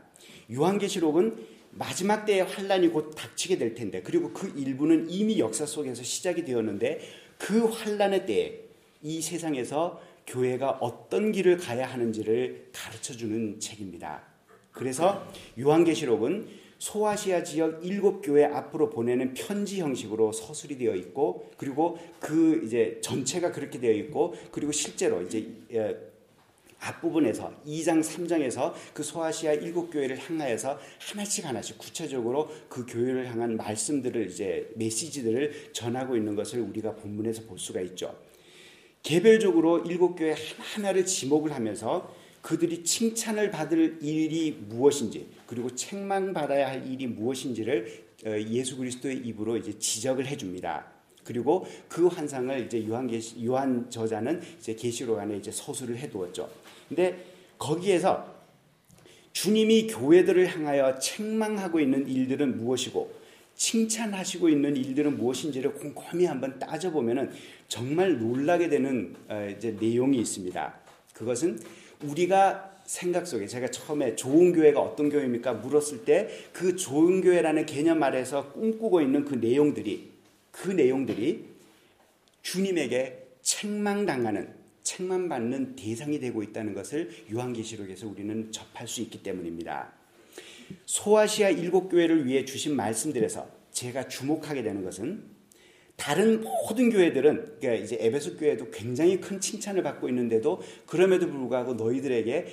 요한계시록은 0.52 1.60
마지막 1.72 2.24
때의 2.24 2.44
환란이 2.44 2.88
곧 2.88 3.14
닥치게 3.14 3.58
될 3.58 3.74
텐데 3.74 4.02
그리고 4.02 4.32
그 4.32 4.52
일부는 4.56 5.08
이미 5.10 5.38
역사 5.38 5.66
속에서 5.66 6.02
시작이 6.02 6.44
되었는데 6.44 7.00
그 7.38 7.64
환란의 7.66 8.26
때에 8.26 8.69
이 9.02 9.20
세상에서 9.20 10.00
교회가 10.26 10.78
어떤 10.80 11.32
길을 11.32 11.58
가야 11.58 11.86
하는지를 11.86 12.70
가르쳐 12.72 13.14
주는 13.14 13.58
책입니다. 13.58 14.22
그래서 14.72 15.26
요한계시록은 15.58 16.48
소아시아 16.78 17.42
지역 17.42 17.84
일곱 17.84 18.22
교회 18.22 18.44
앞으로 18.44 18.88
보내는 18.88 19.34
편지 19.34 19.80
형식으로 19.80 20.32
서술이 20.32 20.78
되어 20.78 20.94
있고 20.94 21.50
그리고 21.58 21.98
그 22.18 22.62
이제 22.64 22.98
전체가 23.02 23.52
그렇게 23.52 23.78
되어 23.78 23.92
있고 23.92 24.34
그리고 24.50 24.72
실제로 24.72 25.20
이제 25.20 25.46
예, 25.72 25.94
앞부분에서 26.78 27.52
2장 27.66 28.00
3장에서 28.00 28.72
그 28.94 29.02
소아시아 29.02 29.52
일곱 29.52 29.90
교회를 29.90 30.18
향하여서 30.18 30.78
하나씩 30.98 31.44
하나씩 31.44 31.76
구체적으로 31.76 32.48
그 32.70 32.86
교회를 32.86 33.28
향한 33.28 33.56
말씀들을 33.56 34.30
이제 34.30 34.70
메시지들을 34.76 35.72
전하고 35.74 36.16
있는 36.16 36.34
것을 36.34 36.60
우리가 36.60 36.94
본문에서 36.94 37.42
볼 37.42 37.58
수가 37.58 37.82
있죠. 37.82 38.16
개별적으로 39.02 39.78
일곱 39.80 40.16
교회 40.16 40.34
하나하나를 40.34 41.06
지목을 41.06 41.52
하면서 41.52 42.14
그들이 42.42 42.84
칭찬을 42.84 43.50
받을 43.50 43.98
일이 44.00 44.52
무엇인지 44.68 45.28
그리고 45.46 45.74
책망받아야 45.74 46.68
할 46.68 46.86
일이 46.86 47.06
무엇인지를 47.06 48.04
어, 48.26 48.38
예수 48.48 48.76
그리스도의 48.76 49.18
입으로 49.18 49.56
이제 49.56 49.78
지적을 49.78 50.26
해줍니다. 50.26 50.86
그리고 51.24 51.66
그 51.88 52.06
환상을 52.06 52.66
이제 52.66 52.86
요한 52.88 53.06
계시 53.06 53.44
요한 53.44 53.90
저자는 53.90 54.42
이제 54.58 54.74
계시록 54.74 55.18
안에 55.18 55.36
이제 55.36 55.50
서술을 55.50 55.96
해두었죠. 55.98 56.48
근데 56.88 57.24
거기에서 57.58 58.40
주님이 59.32 59.86
교회들을 59.86 60.48
향하여 60.48 60.98
책망하고 60.98 61.80
있는 61.80 62.08
일들은 62.08 62.58
무엇이고 62.58 63.20
칭찬하시고 63.54 64.48
있는 64.48 64.74
일들은 64.74 65.18
무엇인지를 65.18 65.74
곰곰이 65.74 66.24
한번 66.24 66.58
따져보면은 66.58 67.30
정말 67.70 68.18
놀라게 68.18 68.68
되는 68.68 69.14
어, 69.28 69.48
이제 69.56 69.76
내용이 69.80 70.18
있습니다. 70.18 70.74
그것은 71.14 71.60
우리가 72.02 72.78
생각 72.84 73.28
속에 73.28 73.46
제가 73.46 73.70
처음에 73.70 74.16
좋은 74.16 74.52
교회가 74.52 74.80
어떤 74.80 75.08
교회입니까? 75.08 75.54
물었을 75.54 76.04
때 76.04 76.28
그 76.52 76.74
좋은 76.74 77.20
교회라는 77.20 77.66
개념 77.66 78.02
아래서 78.02 78.52
꿈꾸고 78.52 79.00
있는 79.00 79.24
그 79.24 79.36
내용들이 79.36 80.10
그 80.50 80.70
내용들이 80.72 81.44
주님에게 82.42 83.28
책망당하는 83.40 84.52
책망받는 84.82 85.76
대상이 85.76 86.18
되고 86.18 86.42
있다는 86.42 86.74
것을 86.74 87.10
요한계시록에서 87.32 88.08
우리는 88.08 88.50
접할 88.50 88.88
수 88.88 89.00
있기 89.02 89.22
때문입니다. 89.22 89.92
소아시아 90.86 91.50
일곱 91.50 91.88
교회를 91.88 92.26
위해 92.26 92.44
주신 92.44 92.74
말씀들에서 92.74 93.48
제가 93.70 94.08
주목하게 94.08 94.64
되는 94.64 94.82
것은 94.82 95.22
다른 96.00 96.40
모든 96.40 96.88
교회들은 96.88 97.58
그러니까 97.60 97.84
이제 97.84 97.98
에베소 98.00 98.38
교회도 98.38 98.70
굉장히 98.70 99.20
큰 99.20 99.38
칭찬을 99.38 99.82
받고 99.82 100.08
있는데도 100.08 100.62
그럼에도 100.86 101.28
불구하고 101.28 101.74
너희들에게 101.74 102.46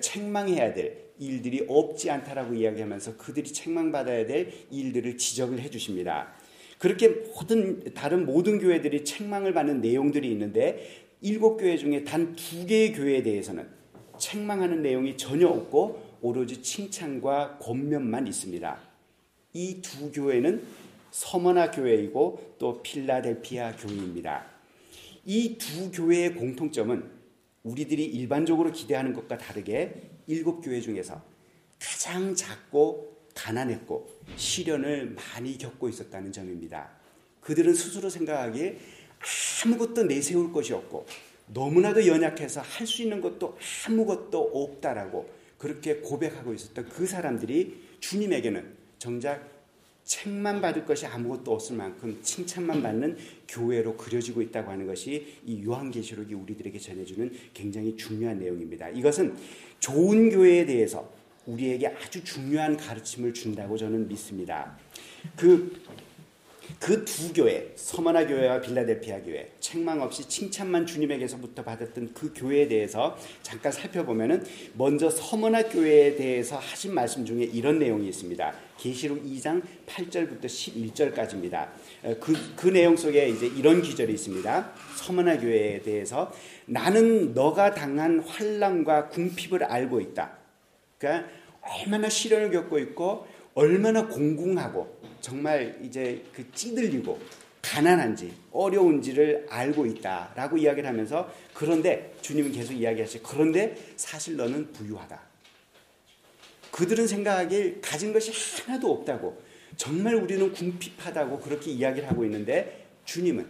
책망해야 0.00 0.72
될 0.72 1.10
일들이 1.18 1.66
없지 1.68 2.10
않다라고 2.10 2.54
이야기하면서 2.54 3.18
그들이 3.18 3.52
책망받아야 3.52 4.26
될 4.26 4.50
일들을 4.70 5.18
지적을 5.18 5.60
해 5.60 5.68
주십니다. 5.68 6.32
그렇게 6.78 7.08
모든 7.08 7.92
다른 7.92 8.24
모든 8.24 8.58
교회들이 8.58 9.04
책망을 9.04 9.52
받는 9.52 9.82
내용들이 9.82 10.30
있는데 10.32 11.04
일곱 11.20 11.58
교회 11.58 11.76
중에 11.76 12.04
단 12.04 12.34
두 12.34 12.64
개의 12.64 12.94
교회에 12.94 13.22
대해서는 13.22 13.68
책망하는 14.18 14.80
내용이 14.80 15.18
전혀 15.18 15.48
없고 15.48 16.16
오로지 16.22 16.62
칭찬과 16.62 17.58
권면만 17.58 18.26
있습니다. 18.26 18.78
이 19.52 19.82
두 19.82 20.10
교회는 20.12 20.62
서머나 21.10 21.70
교회이고 21.70 22.56
또 22.58 22.82
필라델피아 22.82 23.76
교회입니다. 23.76 24.46
이 25.26 25.58
두 25.58 25.90
교회의 25.92 26.34
공통점은 26.34 27.10
우리들이 27.62 28.04
일반적으로 28.06 28.72
기대하는 28.72 29.12
것과 29.12 29.36
다르게 29.38 30.10
일곱 30.26 30.60
교회 30.62 30.80
중에서 30.80 31.22
가장 31.78 32.34
작고 32.34 33.18
가난했고 33.34 34.08
시련을 34.36 35.14
많이 35.14 35.58
겪고 35.58 35.88
있었다는 35.88 36.32
점입니다. 36.32 36.90
그들은 37.40 37.74
스스로 37.74 38.08
생각하기에 38.08 38.78
아무것도 39.64 40.04
내세울 40.04 40.52
것이 40.52 40.72
없고 40.72 41.06
너무나도 41.48 42.06
연약해서 42.06 42.60
할 42.60 42.86
수 42.86 43.02
있는 43.02 43.20
것도 43.20 43.58
아무것도 43.86 44.40
없다라고 44.54 45.28
그렇게 45.58 45.96
고백하고 45.96 46.54
있었던 46.54 46.88
그 46.88 47.06
사람들이 47.06 47.82
주님에게는 48.00 48.74
정작 48.98 49.49
책만 50.10 50.60
받을 50.60 50.84
것이 50.84 51.06
아무것도 51.06 51.52
없을 51.52 51.76
만큼 51.76 52.18
칭찬만 52.20 52.82
받는 52.82 53.16
교회로 53.46 53.96
그려지고 53.96 54.42
있다고 54.42 54.72
하는 54.72 54.84
것이 54.84 55.38
이 55.46 55.64
요한계시록이 55.64 56.34
우리들에게 56.34 56.76
전해주는 56.76 57.32
굉장히 57.54 57.96
중요한 57.96 58.40
내용입니다. 58.40 58.88
이것은 58.88 59.36
좋은 59.78 60.30
교회에 60.30 60.66
대해서 60.66 61.08
우리에게 61.46 61.86
아주 61.86 62.24
중요한 62.24 62.76
가르침을 62.76 63.32
준다고 63.32 63.76
저는 63.76 64.08
믿습니다. 64.08 64.76
그 65.36 65.80
그 66.78 67.04
두 67.04 67.32
교회, 67.32 67.72
서머나 67.74 68.26
교회와 68.26 68.60
빌라델피아 68.60 69.22
교회, 69.22 69.50
책망 69.60 70.00
없이 70.00 70.28
칭찬만 70.28 70.86
주님에게서부터 70.86 71.64
받았던 71.64 72.12
그 72.14 72.32
교회에 72.34 72.68
대해서 72.68 73.16
잠깐 73.42 73.72
살펴보면은 73.72 74.44
먼저 74.74 75.10
서머나 75.10 75.64
교회에 75.64 76.16
대해서 76.16 76.56
하신 76.56 76.94
말씀 76.94 77.24
중에 77.24 77.44
이런 77.44 77.78
내용이 77.78 78.08
있습니다. 78.08 78.54
계시록 78.78 79.22
2장 79.24 79.62
8절부터 79.86 80.44
11절까지입니다. 80.44 81.68
그, 82.20 82.34
그 82.56 82.68
내용 82.68 82.96
속에 82.96 83.28
이제 83.28 83.46
이런 83.46 83.82
기절이 83.82 84.12
있습니다. 84.12 84.72
서머나 84.96 85.38
교회에 85.38 85.82
대해서 85.82 86.32
나는 86.66 87.34
너가 87.34 87.74
당한 87.74 88.20
환란과 88.20 89.08
궁핍을 89.08 89.64
알고 89.64 90.00
있다. 90.00 90.38
그러니까 90.98 91.28
얼마나 91.60 92.08
시련을 92.08 92.50
겪고 92.50 92.78
있고 92.78 93.26
얼마나 93.54 94.06
공궁하고 94.06 94.99
정말 95.20 95.78
이제 95.82 96.24
그 96.32 96.50
찌들리고 96.52 97.20
가난한지 97.62 98.32
어려운지를 98.52 99.46
알고 99.48 99.86
있다라고 99.86 100.56
이야기를 100.58 100.88
하면서 100.88 101.30
그런데 101.52 102.14
주님은 102.22 102.52
계속 102.52 102.72
이야기하시죠. 102.72 103.22
그런데 103.22 103.76
사실 103.96 104.36
너는 104.36 104.72
부유하다. 104.72 105.20
그들은 106.70 107.06
생각하길 107.06 107.80
가진 107.80 108.12
것이 108.12 108.32
하나도 108.62 108.90
없다고 108.92 109.42
정말 109.76 110.14
우리는 110.14 110.52
궁핍하다고 110.52 111.40
그렇게 111.40 111.70
이야기를 111.70 112.08
하고 112.08 112.24
있는데 112.24 112.86
주님은 113.04 113.46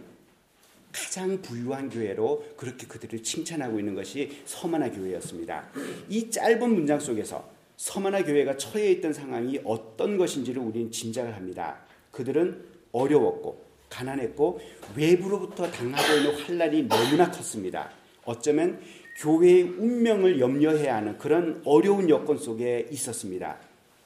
가장 0.91 1.41
부유한 1.41 1.89
교회로 1.89 2.53
그렇게 2.57 2.85
그들을 2.85 3.23
칭찬하고 3.23 3.79
있는 3.79 3.95
것이 3.95 4.41
서만화 4.45 4.91
교회였습니다. 4.91 5.69
이 6.09 6.29
짧은 6.29 6.69
문장 6.69 6.99
속에서 6.99 7.50
서만화 7.81 8.23
교회가 8.23 8.57
처해 8.57 8.91
있던 8.91 9.11
상황이 9.11 9.59
어떤 9.63 10.15
것인지를 10.15 10.61
우리는 10.61 10.91
짐작을 10.91 11.35
합니다. 11.35 11.79
그들은 12.11 12.63
어려웠고 12.91 13.59
가난했고 13.89 14.59
외부로부터 14.95 15.69
당하고 15.71 16.13
있는 16.13 16.35
환란이 16.35 16.83
너무나 16.87 17.31
컸습니다. 17.31 17.89
어쩌면 18.23 18.79
교회의 19.17 19.63
운명을 19.63 20.39
염려해야 20.39 20.97
하는 20.97 21.17
그런 21.17 21.63
어려운 21.65 22.07
여건 22.07 22.37
속에 22.37 22.87
있었습니다. 22.91 23.57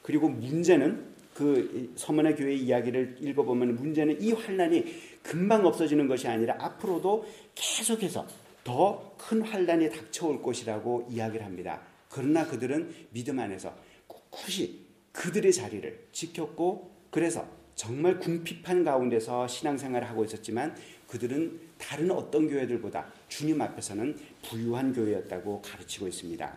그리고 0.04 0.30
문제는 0.30 1.14
그 1.34 1.92
서문의 1.98 2.38
교회 2.38 2.54
이야기를 2.54 3.18
읽어보면 3.20 3.76
문제는 3.76 4.22
이 4.22 4.32
환란이 4.32 4.86
금방 5.22 5.66
없어지는 5.66 6.08
것이 6.08 6.30
아니라 6.30 6.56
앞으로도 6.60 7.26
계속해서 7.54 8.26
더 8.64 9.16
큰 9.18 9.42
환란이 9.42 9.90
닥쳐올 9.90 10.42
것이라고 10.42 11.08
이야기를 11.10 11.46
합니다. 11.46 11.82
그러나 12.10 12.46
그들은 12.48 12.94
믿음 13.12 13.40
안에서 13.40 13.76
꿋꿋이 14.08 14.86
그들의 15.12 15.52
자리를 15.52 16.08
지켰고 16.12 16.92
그래서 17.10 17.48
정말 17.76 18.20
궁핍한 18.20 18.84
가운데서 18.84 19.48
신앙생활을 19.48 20.10
하고 20.10 20.24
있었지만 20.24 20.76
그들은 21.08 21.60
다른 21.78 22.12
어떤 22.12 22.50
교회들보다 22.50 23.12
주님 23.28 23.62
앞에서는 23.62 24.18
부유한 24.44 24.94
교회였다고 24.94 25.62
가르치고 25.62 26.08
있습니다. 26.08 26.54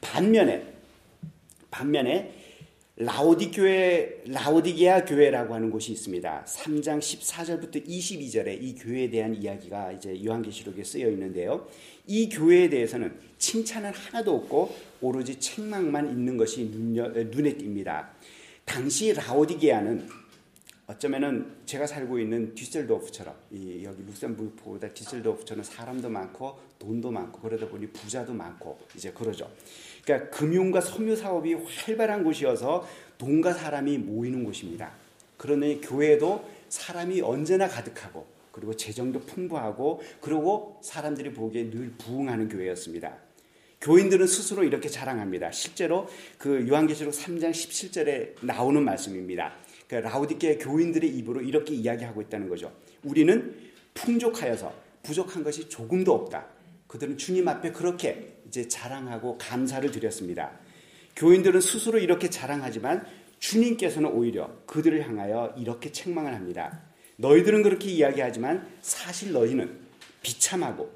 반면에 0.00 0.74
반면에 1.70 2.34
라오디 3.00 3.52
교회, 3.52 4.24
라오디게아 4.26 5.04
교회라고 5.04 5.54
하는 5.54 5.70
곳이 5.70 5.92
있습니다. 5.92 6.44
3장 6.44 6.98
14절부터 6.98 7.86
22절에 7.86 8.60
이 8.60 8.74
교회에 8.74 9.08
대한 9.08 9.40
이야기가 9.40 9.92
이제 9.92 10.20
요한계시록에 10.24 10.82
쓰여 10.82 11.08
있는데요. 11.10 11.68
이 12.08 12.28
교회에 12.28 12.68
대해서는 12.68 13.16
칭찬은 13.38 13.92
하나도 13.92 14.34
없고 14.34 14.74
오로지 15.00 15.38
책망만 15.38 16.10
있는 16.10 16.36
것이 16.36 16.64
눈에 16.64 17.54
띕니다. 17.54 18.08
당시 18.64 19.12
라오디게아는 19.12 20.08
어쩌면은 20.88 21.54
제가 21.66 21.86
살고 21.86 22.18
있는 22.18 22.52
디셀도프처럼 22.56 23.32
이 23.52 23.84
여기 23.84 24.02
룩셈부르크보다 24.02 24.92
디셀도프처럼 24.92 25.62
사람도 25.62 26.08
많고 26.08 26.58
돈도 26.80 27.12
많고 27.12 27.42
그러다 27.42 27.68
보니 27.68 27.86
부자도 27.92 28.32
많고 28.32 28.80
이제 28.96 29.12
그러죠. 29.12 29.48
그러니까 30.08 30.30
금융과 30.30 30.80
섬유 30.80 31.16
사업이 31.16 31.52
활발한 31.52 32.24
곳이어서 32.24 32.88
돈과 33.18 33.52
사람이 33.52 33.98
모이는 33.98 34.42
곳입니다. 34.42 34.90
그러니 35.36 35.82
교회도 35.82 36.48
사람이 36.70 37.20
언제나 37.20 37.68
가득하고 37.68 38.26
그리고 38.50 38.74
재정도 38.74 39.20
풍부하고 39.20 40.00
그리고 40.22 40.80
사람들이 40.82 41.34
보기에 41.34 41.68
늘 41.68 41.92
부흥하는 41.98 42.48
교회였습니다. 42.48 43.18
교인들은 43.82 44.26
스스로 44.26 44.64
이렇게 44.64 44.88
자랑합니다. 44.88 45.52
실제로 45.52 46.08
그 46.38 46.66
요한계시록 46.66 47.12
3장 47.12 47.50
17절에 47.50 48.44
나오는 48.44 48.82
말씀입니다. 48.82 49.52
그 49.86 49.96
라우디케 49.96 50.56
교인들의 50.56 51.08
입으로 51.18 51.42
이렇게 51.42 51.74
이야기하고 51.74 52.22
있다는 52.22 52.48
거죠. 52.48 52.72
우리는 53.04 53.54
풍족하여서 53.92 54.72
부족한 55.02 55.44
것이 55.44 55.68
조금도 55.68 56.14
없다. 56.14 56.46
그들은 56.88 57.18
주님 57.18 57.46
앞에 57.46 57.70
그렇게 57.70 58.37
이제 58.48 58.66
자랑하고 58.66 59.38
감사를 59.38 59.90
드렸습니다. 59.90 60.52
교인들은 61.16 61.60
스스로 61.60 61.98
이렇게 61.98 62.30
자랑하지만 62.30 63.06
주님께서는 63.38 64.10
오히려 64.10 64.50
그들을 64.66 65.06
향하여 65.06 65.54
이렇게 65.56 65.92
책망을 65.92 66.34
합니다. 66.34 66.80
너희들은 67.16 67.62
그렇게 67.62 67.90
이야기하지만 67.90 68.66
사실 68.80 69.32
너희는 69.32 69.78
비참하고 70.22 70.90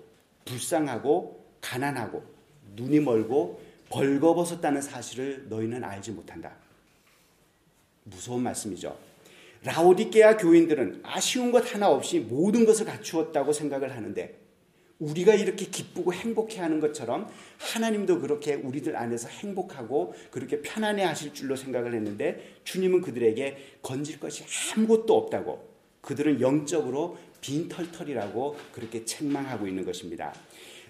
불쌍하고 0.44 1.44
가난하고 1.60 2.24
눈이 2.74 3.00
멀고 3.00 3.62
벌거벗었다는 3.90 4.80
사실을 4.80 5.46
너희는 5.48 5.84
알지 5.84 6.12
못한다. 6.12 6.52
무서운 8.04 8.42
말씀이죠. 8.42 8.96
라오디게아 9.64 10.38
교인들은 10.38 11.02
아쉬운 11.04 11.52
것 11.52 11.72
하나 11.72 11.88
없이 11.88 12.18
모든 12.18 12.64
것을 12.64 12.86
갖추었다고 12.86 13.52
생각을 13.52 13.94
하는데 13.94 14.41
우리가 15.02 15.34
이렇게 15.34 15.66
기쁘고 15.66 16.12
행복해 16.12 16.60
하는 16.60 16.78
것처럼 16.78 17.28
하나님도 17.58 18.20
그렇게 18.20 18.54
우리들 18.54 18.96
안에서 18.96 19.28
행복하고 19.28 20.14
그렇게 20.30 20.62
편안해 20.62 21.02
하실 21.02 21.34
줄로 21.34 21.56
생각을 21.56 21.92
했는데 21.94 22.54
주님은 22.64 23.00
그들에게 23.00 23.78
건질 23.82 24.20
것이 24.20 24.44
아무것도 24.74 25.16
없다고 25.16 25.68
그들은 26.02 26.40
영적으로 26.40 27.18
빈털털이라고 27.40 28.56
그렇게 28.72 29.04
책망하고 29.04 29.66
있는 29.66 29.84
것입니다. 29.84 30.32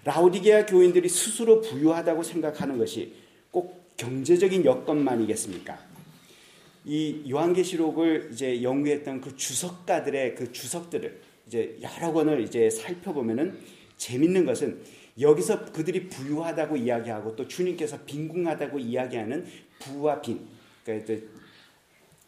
라오디게아 0.03 0.67
교인들이 0.67 1.09
스스로 1.09 1.61
부유하다고 1.61 2.21
생각하는 2.21 2.77
것이 2.77 3.13
꼭 3.49 3.95
경제적인 3.97 4.65
여건만이겠습니까? 4.65 5.79
이 6.85 7.23
요한계시록을 7.29 8.29
이제 8.33 8.61
연구했던 8.61 9.21
그 9.21 9.35
주석가들의 9.35 10.35
그 10.35 10.51
주석들을 10.51 11.21
이제 11.47 11.77
여러 11.81 12.11
권을 12.11 12.41
이제 12.41 12.69
살펴보면은 12.69 13.57
재밌는 14.03 14.45
것은 14.45 14.81
여기서 15.19 15.71
그들이 15.71 16.09
부유하다고 16.09 16.75
이야기하고 16.75 17.35
또 17.37 17.47
주님께서 17.47 17.99
빈궁하다고 18.05 18.79
이야기하는 18.79 19.45
부와 19.79 20.19
빈, 20.19 20.41
그러니까 20.83 21.25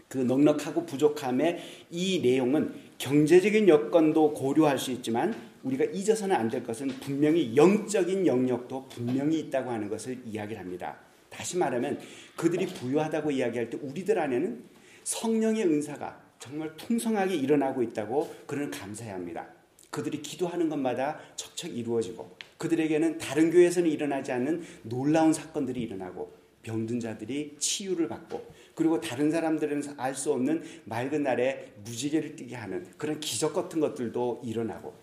그 0.07 0.19
넉넉하고 0.19 0.85
부족함의 0.85 1.59
이 1.91 2.21
내용은 2.21 2.73
경제적인 2.97 3.67
여건도 3.67 4.33
고려할 4.33 4.79
수 4.79 4.91
있지만 4.91 5.35
우리가 5.63 5.83
잊어서는 5.85 6.33
안 6.33 6.49
될 6.49 6.63
것은 6.63 6.87
분명히 6.87 7.55
영적인 7.57 8.25
영역도 8.25 8.87
분명히 8.87 9.39
있다고 9.39 9.71
하는 9.71 9.89
것을 9.89 10.21
이야기를 10.25 10.61
합니다. 10.61 10.95
다시 11.29 11.57
말하면 11.57 11.99
그들이 12.37 12.67
부유하다고 12.67 13.31
이야기할 13.31 13.69
때 13.69 13.77
우리들 13.81 14.17
안에는 14.17 14.63
성령의 15.03 15.65
은사가 15.65 16.21
정말 16.39 16.73
풍성하게 16.77 17.35
일어나고 17.35 17.83
있다고 17.83 18.33
그는 18.45 18.71
감사해야 18.71 19.15
합니다. 19.15 19.54
그들이 19.95 20.21
기도하는 20.21 20.67
것마다 20.67 21.17
척척 21.37 21.73
이루어지고 21.73 22.35
그들에게는 22.57 23.17
다른 23.17 23.49
교회에서는 23.49 23.89
일어나지 23.89 24.33
않는 24.33 24.61
놀라운 24.83 25.31
사건들이 25.31 25.81
일어나고 25.83 26.33
병든 26.63 26.99
자들이 26.99 27.55
치유를 27.59 28.09
받고 28.09 28.45
그리고 28.75 28.99
다른 28.99 29.31
사람들은 29.31 29.83
알 29.95 30.13
수 30.13 30.33
없는 30.33 30.63
맑은 30.83 31.23
날에 31.23 31.71
무지개를 31.85 32.35
띠게 32.35 32.57
하는 32.57 32.85
그런 32.97 33.21
기적 33.21 33.53
같은 33.53 33.79
것들도 33.79 34.41
일어나고 34.43 34.93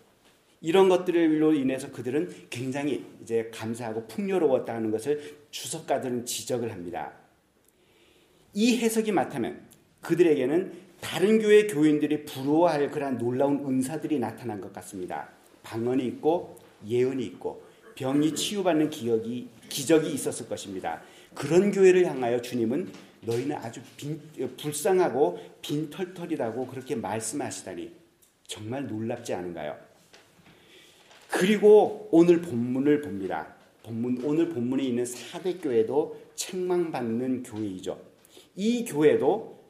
이런 0.61 0.91
것들로 0.91 1.55
인해서 1.55 1.91
그들은 1.91 2.49
굉장히 2.51 3.07
이제 3.23 3.51
감사하고 3.51 4.07
풍요로웠다는 4.09 4.91
것을 4.91 5.39
주석가들은 5.51 6.27
지적을 6.27 6.71
합니다. 6.71 7.15
이 8.53 8.77
해석이 8.77 9.11
맞다면 9.13 9.59
그들에게는 10.03 10.92
다른 11.03 11.41
교회 11.41 11.67
교인들이 11.67 12.25
부러워할 12.25 12.88
그러한 12.91 13.19
놀라운 13.19 13.59
은사들이 13.67 14.21
나타난 14.21 14.61
것 14.61 14.73
같습니다. 14.73 15.29
방언이 15.65 16.07
있고 16.07 16.57
예언이 16.87 17.25
있고 17.25 17.65
병이 17.97 18.35
치유받는 18.35 18.88
기억이 18.88 19.49
기적이 19.69 20.15
있었을 20.15 20.49
것입니다. 20.49 21.03
그런 21.35 21.73
교회를 21.73 22.07
향하여 22.07 22.41
주님은 22.41 22.93
너희는 23.23 23.57
아주 23.57 23.81
빈, 23.97 24.21
불쌍하고 24.57 25.41
빈털털이라고 25.61 26.69
그렇게 26.69 26.95
말씀하시다니 26.95 27.93
정말 28.47 28.87
놀랍지 28.87 29.35
않은가요? 29.35 29.77
그리고 31.29 32.09
오늘 32.12 32.41
본문을 32.41 33.01
봅니다. 33.01 33.55
본문, 33.83 34.23
오늘 34.25 34.49
본문에 34.51 34.85
있는 34.85 35.05
사대 35.05 35.55
교회도 35.55 36.23
책망받는 36.37 37.43
교회이죠. 37.43 38.01
이 38.55 38.85
교회도 38.85 39.62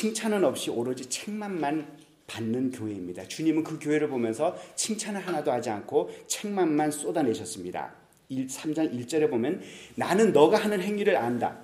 칭찬은 0.00 0.44
없이 0.44 0.70
오로지 0.70 1.10
책망만 1.10 1.86
받는 2.26 2.70
교회입니다. 2.70 3.28
주님은 3.28 3.62
그 3.62 3.78
교회를 3.78 4.08
보면서 4.08 4.56
칭찬을 4.74 5.26
하나도 5.26 5.52
하지 5.52 5.68
않고 5.68 6.10
책망만 6.26 6.90
쏟아내셨습니다. 6.90 7.92
3장 8.30 8.94
1절에 8.94 9.28
보면 9.28 9.60
나는 9.96 10.32
너가 10.32 10.56
하는 10.56 10.80
행위를 10.80 11.18
안다. 11.18 11.58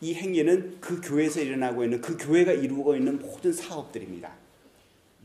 이 0.00 0.14
행위는 0.14 0.78
그 0.80 1.00
교회에서 1.00 1.42
일어나고 1.42 1.84
있는 1.84 2.00
그 2.00 2.16
교회가 2.16 2.54
이루고 2.54 2.96
있는 2.96 3.20
모든 3.20 3.52
사업들입니다. 3.52 4.32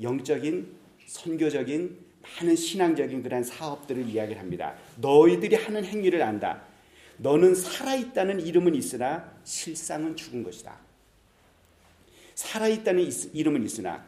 영적인 0.04 0.68
선교적인 1.08 1.98
많은 2.22 2.56
신앙적인 2.56 3.24
그런 3.24 3.44
사업들을 3.44 4.08
이야기를 4.08 4.40
합니다. 4.40 4.76
너희들이 4.98 5.56
하는 5.56 5.84
행위를 5.84 6.22
안다. 6.22 6.62
너는 7.18 7.56
살아있다는 7.56 8.46
이름은 8.46 8.76
있으나 8.76 9.34
실상은 9.44 10.16
죽은 10.16 10.44
것이다. 10.44 10.85
살아있다는 12.36 13.10
이름은 13.34 13.64
있으나 13.64 14.06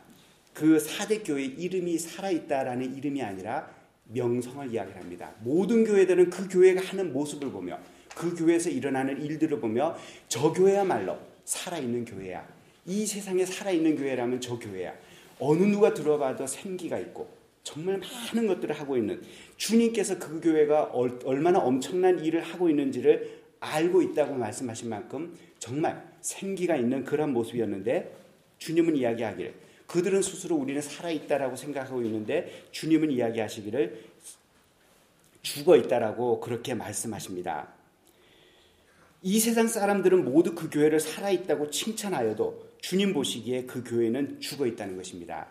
그 0.54 0.80
사대 0.80 1.20
교회 1.20 1.44
이름이 1.46 1.98
살아있다라는 1.98 2.96
이름이 2.96 3.22
아니라 3.22 3.70
명성을 4.06 4.72
이야기를 4.72 5.00
합니다. 5.02 5.32
모든 5.42 5.84
교회들은 5.84 6.30
그 6.30 6.48
교회가 6.48 6.82
하는 6.82 7.12
모습을 7.12 7.52
보며 7.52 7.80
그 8.16 8.36
교회에서 8.36 8.70
일어나는 8.70 9.22
일들을 9.22 9.60
보며 9.60 9.98
저 10.28 10.52
교회야말로 10.52 11.18
살아있는 11.46 12.06
교회야. 12.06 12.48
이 12.86 13.06
세상에 13.06 13.46
살아있는 13.46 13.98
교회라면 13.98 14.42
저 14.42 14.58
교회야. 14.58 14.94
어느 15.40 15.64
누가 15.64 15.94
들어봐도 15.94 16.48
생기가 16.48 16.98
있고 17.00 17.30
정말 17.64 18.00
많은 18.00 18.48
것들을 18.48 18.74
하고 18.80 18.98
있는 18.98 19.22
주님께서 19.58 20.18
그 20.18 20.40
교회가 20.42 20.92
얼마나 21.26 21.60
엄청난 21.60 22.24
일을 22.24 22.42
하고 22.42 22.70
있는지를 22.70 23.42
알고 23.60 24.02
있다고 24.02 24.36
말씀하신 24.36 24.90
만큼 24.90 25.36
정말 25.60 26.07
생기가 26.22 26.76
있는 26.76 27.04
그런 27.04 27.34
모습이었는데 27.34 28.16
주님은 28.60 28.96
이야기하기를 28.96 29.54
그들은 29.88 30.22
스스로 30.22 30.56
우리는 30.56 30.82
살아있다라고 30.82 31.56
생각하고 31.56 32.02
있는데 32.04 32.66
주님은 32.72 33.12
이야기하시기를 33.12 34.04
죽어 35.42 35.78
있다라고 35.78 36.42
그렇게 36.42 36.74
말씀하십니다. 36.74 37.70
이 39.24 39.40
세상 39.40 39.68
사람들은 39.68 40.26
모두 40.26 40.54
그 40.54 40.70
교회를 40.70 41.00
살아있다고 41.00 41.72
칭찬하여도 41.72 42.68
주님 42.82 43.14
보시기에 43.14 43.64
그 43.64 43.84
교회는 43.84 44.40
죽어 44.42 44.68
있다는 44.68 44.98
것입니다. 44.98 45.48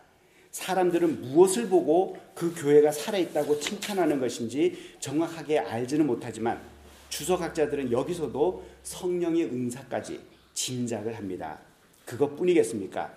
사람들은 0.50 1.20
무엇을 1.22 1.68
보고 1.68 2.16
그 2.34 2.54
교회가 2.54 2.92
살아있다고 2.92 3.60
칭찬하는 3.60 4.20
것인지 4.20 4.94
정확하게 5.00 5.58
알지는 5.58 6.06
못하지만 6.06 6.62
주석학자들은 7.08 7.92
여기서도 7.92 8.64
성령의 8.82 9.44
은사까지 9.44 10.20
짐작을 10.56 11.16
합니다. 11.16 11.60
그것뿐이겠습니까? 12.06 13.14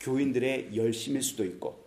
교인들의 0.00 0.74
열심일 0.74 1.22
수도 1.22 1.44
있고 1.44 1.84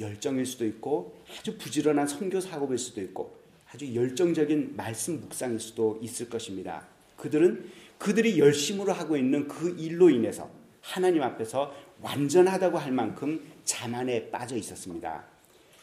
열정일 0.00 0.44
수도 0.46 0.66
있고 0.66 1.16
아주 1.38 1.56
부지런한 1.56 2.08
선교 2.08 2.40
사업일 2.40 2.78
수도 2.78 3.00
있고 3.02 3.36
아주 3.72 3.94
열정적인 3.94 4.74
말씀 4.76 5.20
묵상일 5.20 5.60
수도 5.60 5.98
있을 6.02 6.28
것입니다. 6.28 6.86
그들은 7.16 7.70
그들이 7.98 8.38
열심으로 8.38 8.92
하고 8.92 9.16
있는 9.16 9.48
그 9.48 9.76
일로 9.78 10.10
인해서 10.10 10.50
하나님 10.80 11.22
앞에서 11.22 11.74
완전하다고 12.00 12.78
할 12.78 12.92
만큼 12.92 13.40
자만에 13.64 14.30
빠져 14.30 14.56
있었습니다. 14.56 15.24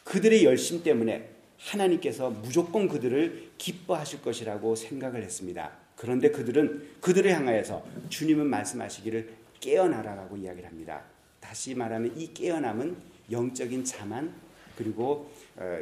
그들의 0.04 0.44
열심 0.44 0.82
때문에 0.82 1.30
하나님께서 1.58 2.30
무조건 2.30 2.88
그들을 2.88 3.52
기뻐하실 3.58 4.22
것이라고 4.22 4.76
생각을 4.76 5.22
했습니다. 5.22 5.83
그런데 5.96 6.30
그들은 6.30 6.96
그들을 7.00 7.30
향하여서 7.30 7.84
주님은 8.08 8.46
말씀하시기를 8.46 9.28
깨어나라라고 9.60 10.36
이야기를 10.36 10.68
합니다. 10.68 11.02
다시 11.40 11.74
말하면 11.74 12.18
이 12.18 12.32
깨어남은 12.34 12.96
영적인 13.30 13.84
자만 13.84 14.34
그리고 14.76 15.30
어, 15.56 15.78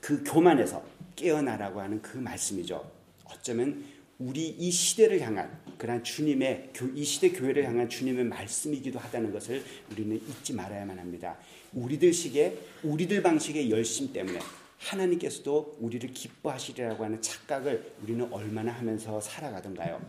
그 0.00 0.22
교만에서 0.24 0.84
깨어나라고 1.16 1.80
하는 1.80 2.00
그 2.00 2.18
말씀이죠. 2.18 2.90
어쩌면 3.24 3.84
우리 4.18 4.48
이 4.48 4.70
시대를 4.70 5.20
향한 5.20 5.60
그러한 5.78 6.02
주님의 6.02 6.72
이 6.94 7.04
시대 7.04 7.30
교회를 7.30 7.64
향한 7.64 7.88
주님의 7.88 8.24
말씀이기도 8.24 8.98
하다는 8.98 9.32
것을 9.32 9.62
우리는 9.92 10.16
잊지 10.16 10.54
말아야만 10.54 10.98
합니다. 10.98 11.36
우리들 11.72 12.12
식의 12.12 12.58
우리들 12.82 13.22
방식의 13.22 13.70
열심 13.70 14.12
때문에 14.12 14.40
하나님께서도 14.78 15.76
우리를 15.80 16.12
기뻐하시리라고 16.12 17.04
하는 17.04 17.20
착각을 17.20 17.94
우리는 18.02 18.32
얼마나 18.32 18.72
하면서 18.72 19.20
살아가던가요? 19.20 20.00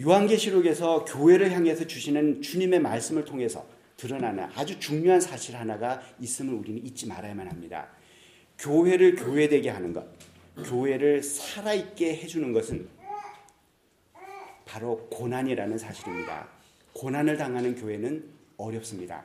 요한계시록에서 0.00 1.04
교회를 1.04 1.52
향해서 1.52 1.86
주시는 1.86 2.42
주님의 2.42 2.80
말씀을 2.80 3.24
통해서 3.24 3.64
드러나는 3.96 4.44
아주 4.54 4.80
중요한 4.80 5.20
사실 5.20 5.56
하나가 5.56 6.02
있음을 6.18 6.52
우리는 6.54 6.84
잊지 6.84 7.06
말아야만 7.06 7.48
합니다. 7.48 7.88
교회를 8.58 9.14
교회되게 9.16 9.70
하는 9.70 9.92
것, 9.92 10.04
교회를 10.64 11.22
살아있게 11.22 12.16
해주는 12.16 12.52
것은 12.52 12.88
바로 14.64 15.06
고난이라는 15.10 15.78
사실입니다. 15.78 16.48
고난을 16.92 17.36
당하는 17.36 17.76
교회는 17.76 18.24
어렵습니다. 18.56 19.24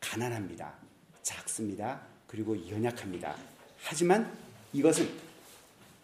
가난합니다. 0.00 0.74
작습니다. 1.22 2.02
그리고 2.26 2.56
연약합니다. 2.68 3.51
하지만 3.82 4.30
이것은 4.72 5.08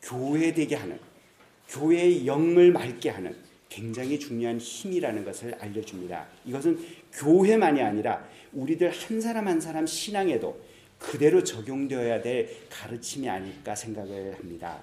교회되게 0.02 0.76
하는, 0.76 0.98
교회의 1.68 2.26
영을 2.26 2.72
맑게 2.72 3.10
하는 3.10 3.36
굉장히 3.68 4.18
중요한 4.18 4.58
힘이라는 4.58 5.24
것을 5.24 5.54
알려줍니다. 5.54 6.26
이것은 6.46 6.78
교회만이 7.12 7.82
아니라 7.82 8.26
우리들 8.52 8.90
한 8.90 9.20
사람 9.20 9.46
한 9.46 9.60
사람 9.60 9.86
신앙에도 9.86 10.58
그대로 10.98 11.44
적용되어야 11.44 12.22
될 12.22 12.68
가르침이 12.70 13.28
아닐까 13.28 13.74
생각을 13.74 14.36
합니다. 14.38 14.82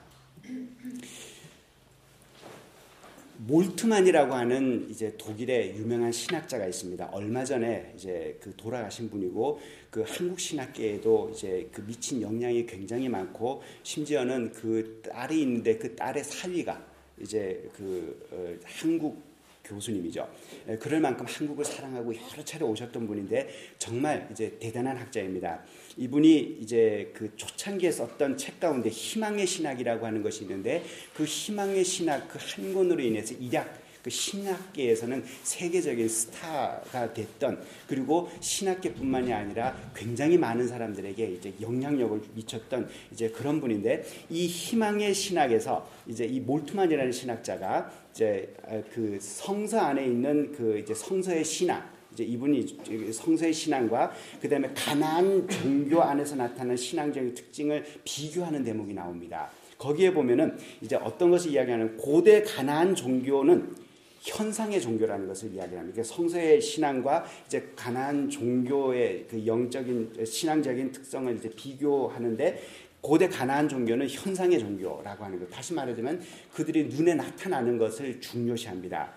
몰트만이라고 3.37 4.33
하는 4.33 4.87
이제 4.89 5.15
독일의 5.17 5.75
유명한 5.75 6.11
신학자가 6.11 6.65
있습니다. 6.65 7.09
얼마 7.11 7.43
전에 7.43 7.93
이제 7.95 8.37
그 8.41 8.53
돌아가신 8.55 9.09
분이고 9.09 9.59
그 9.89 10.03
한국 10.07 10.39
신학계에도 10.39 11.31
이제 11.33 11.69
그 11.71 11.81
미친 11.85 12.21
영향이 12.21 12.65
굉장히 12.65 13.09
많고 13.09 13.61
심지어는 13.83 14.51
그 14.51 15.01
딸이 15.03 15.41
있는데 15.41 15.77
그 15.77 15.95
딸의 15.95 16.23
사위가 16.23 16.85
이제 17.21 17.69
그 17.75 18.27
어, 18.31 18.55
한국 18.63 19.21
교수님이죠. 19.65 20.27
예, 20.69 20.77
그럴 20.77 21.01
만큼 21.01 21.25
한국을 21.27 21.65
사랑하고 21.65 22.15
여러 22.15 22.45
차례 22.45 22.63
오셨던 22.63 23.05
분인데 23.05 23.49
정말 23.77 24.29
이제 24.31 24.57
대단한 24.59 24.95
학자입니다. 24.97 25.61
이분이 25.97 26.59
이제 26.61 27.11
그 27.13 27.35
초창기에 27.35 27.91
썼던 27.91 28.37
책 28.37 28.59
가운데 28.59 28.89
희망의 28.89 29.45
신학이라고 29.45 30.05
하는 30.05 30.23
것이 30.23 30.43
있는데 30.43 30.83
그 31.13 31.25
희망의 31.25 31.83
신학 31.83 32.29
그 32.29 32.45
한 32.55 32.73
권으로 32.73 33.01
인해서 33.01 33.33
일약 33.35 33.84
그 34.05 34.11
신학계에서는 34.11 35.23
세계적인 35.41 36.07
스타가 36.07 37.11
됐던 37.11 37.59
그리고 37.87 38.29
신학계뿐만이 38.39 39.33
아니라 39.33 39.75
굉장히 39.95 40.37
많은 40.37 40.67
사람들에게 40.67 41.25
이제 41.25 41.51
영향력을 41.59 42.21
미쳤던 42.35 42.87
이제 43.11 43.29
그런 43.29 43.59
분인데 43.59 44.05
이 44.29 44.45
희망의 44.45 45.11
신학에서 45.11 45.89
이제 46.05 46.23
이 46.23 46.39
몰트만이라는 46.39 47.11
신학자가 47.11 47.91
이제 48.11 48.55
그 48.93 49.17
성서 49.19 49.79
안에 49.79 50.05
있는 50.05 50.51
그 50.51 50.77
이제 50.77 50.93
성서의 50.93 51.43
신학 51.43 51.91
이제 52.13 52.23
이분이 52.23 53.11
성서의 53.11 53.53
신앙과 53.53 54.11
그 54.39 54.47
다음에 54.47 54.69
가나안 54.75 55.49
종교 55.49 56.03
안에서 56.03 56.35
나타나는 56.35 56.77
신앙적인 56.77 57.33
특징을 57.33 57.83
비교하는 58.03 58.63
대목이 58.63 58.93
나옵니다. 58.93 59.49
거기에 59.79 60.13
보면은 60.13 60.55
이제 60.81 60.95
어떤 60.95 61.31
것을 61.31 61.51
이야기하는 61.51 61.97
고대 61.97 62.43
가나안 62.43 62.93
종교는 62.93 63.84
현상의 64.25 64.81
종교라는 64.81 65.27
것을 65.27 65.53
이야기합니다. 65.53 65.93
그러니까 65.93 66.03
성서의 66.03 66.59
신앙과 66.59 67.25
이제 67.45 67.71
가나안 67.75 68.29
종교의 68.29 69.27
그 69.29 69.45
영적인 69.45 70.25
신앙적인 70.25 70.91
특성을 70.91 71.35
이제 71.35 71.49
비교하는데 71.49 72.61
고대 73.01 73.29
가나안 73.29 73.69
종교는 73.69 74.09
현상의 74.09 74.59
종교라고 74.59 75.23
하는 75.23 75.39
것. 75.39 75.47
다시 75.49 75.73
말하자면 75.73 76.21
그들이 76.53 76.85
눈에 76.85 77.13
나타나는 77.13 77.77
것을 77.77 78.19
중요시합니다. 78.19 79.13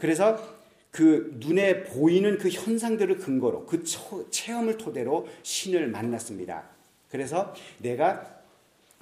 그래서 0.00 0.58
그 0.90 1.36
눈에 1.38 1.84
보이는 1.84 2.36
그 2.38 2.48
현상들을 2.48 3.18
근거로 3.18 3.66
그 3.66 3.84
체험을 4.30 4.76
토대로 4.76 5.28
신을 5.44 5.86
만났습니다. 5.88 6.64
그래서 7.08 7.54
내가 7.78 8.40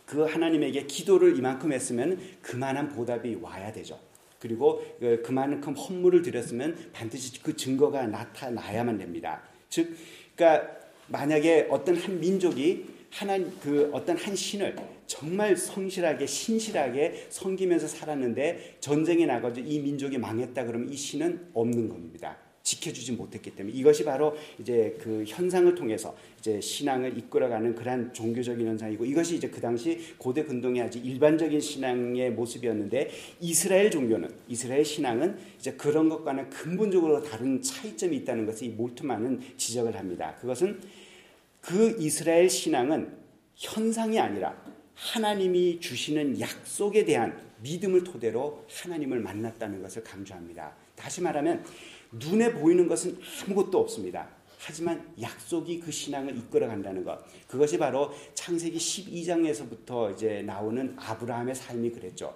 그 0.05 0.23
하나님에게 0.23 0.85
기도를 0.85 1.39
이만큼 1.39 1.73
했으면 1.73 2.19
그만한 2.43 2.91
보답이 2.91 3.39
와야 3.41 3.73
되죠. 3.73 3.99
그리고 4.39 4.83
그 5.01 5.23
그만큼 5.25 5.75
헌물을 5.75 6.23
드렸으면 6.23 6.91
반드시 6.93 7.43
그 7.43 7.57
증거가 7.57 8.07
나타나야만 8.07 8.99
됩니다. 8.99 9.43
즉, 9.69 9.97
그러니까 10.35 10.79
만약에 11.09 11.69
어떤 11.71 11.97
한 11.97 12.21
민족이 12.21 12.87
하나 13.11 13.39
그 13.63 13.91
어떤 13.93 14.17
한 14.17 14.37
신을 14.37 14.77
정말 15.07 15.57
성실하게 15.57 16.27
신실하게 16.27 17.27
섬기면서 17.31 17.89
살았는데 17.89 18.77
전쟁에 18.81 19.25
나가서 19.25 19.61
이 19.61 19.81
민족이 19.81 20.19
망했다 20.19 20.65
그러면 20.67 20.91
이 20.91 20.97
신은 20.97 21.51
없는 21.55 21.89
겁니다. 21.89 22.37
지켜주지 22.69 23.13
못했기 23.13 23.57
때문에 23.57 23.75
이것이 23.75 24.05
바로 24.05 24.37
이제 24.59 24.97
그 25.01 25.25
현상을 25.27 25.75
통해서 25.75 26.15
이제 26.39 26.61
신앙을 26.61 27.17
이끌어가는 27.17 27.75
그러한 27.75 28.13
종교적인 28.13 28.67
현상이고 28.67 29.07
이것이 29.07 29.37
이제 29.37 29.49
그 29.49 29.61
당시 29.61 30.15
고대 30.19 30.45
근동의 30.45 30.83
아주 30.83 30.99
일반적인 30.99 31.61
신앙의 31.61 32.33
모습이었는데 32.33 33.11
이스라엘 33.41 33.91
종교는 33.91 34.29
이스라엘 34.49 34.85
신앙은 34.85 35.39
이제 35.59 35.73
그런 35.73 36.09
것과는 36.09 36.51
근본적으로 36.51 37.23
다른 37.23 37.63
차이점이 37.63 38.17
있다는 38.19 38.45
것을 38.45 38.67
이 38.67 38.71
몰트만은 38.71 39.41
지적을 39.57 39.97
합니다. 39.97 40.37
그것은 40.41 40.81
그 41.61 41.97
이스라엘 41.99 42.51
신앙은 42.51 43.17
현상이 43.55 44.21
아니라 44.21 44.57
하나님이 44.95 45.81
주시는 45.81 46.39
약속에 46.41 47.05
대한 47.05 47.41
믿음을 47.63 48.05
토대로 48.05 48.65
하나님을 48.71 49.21
만났다는 49.21 49.83
것을 49.83 50.05
강조합니다. 50.05 50.73
다시 50.95 51.21
말하면 51.21 51.65
눈에 52.13 52.53
보이는 52.53 52.89
것은 52.89 53.19
아무것도 53.45 53.79
없습니다. 53.79 54.29
하지만 54.59 55.15
약속이 55.21 55.81
그 55.81 55.91
신앙을 55.91 56.37
이끌어 56.37 56.67
간다는 56.67 57.05
것. 57.05 57.19
그것이 57.47 57.79
바로 57.79 58.13
창세기 58.35 58.77
12장에서부터 58.77 60.13
이제 60.13 60.43
나오는 60.43 60.95
아브라함의 60.99 61.55
삶이 61.55 61.91
그랬죠. 61.93 62.35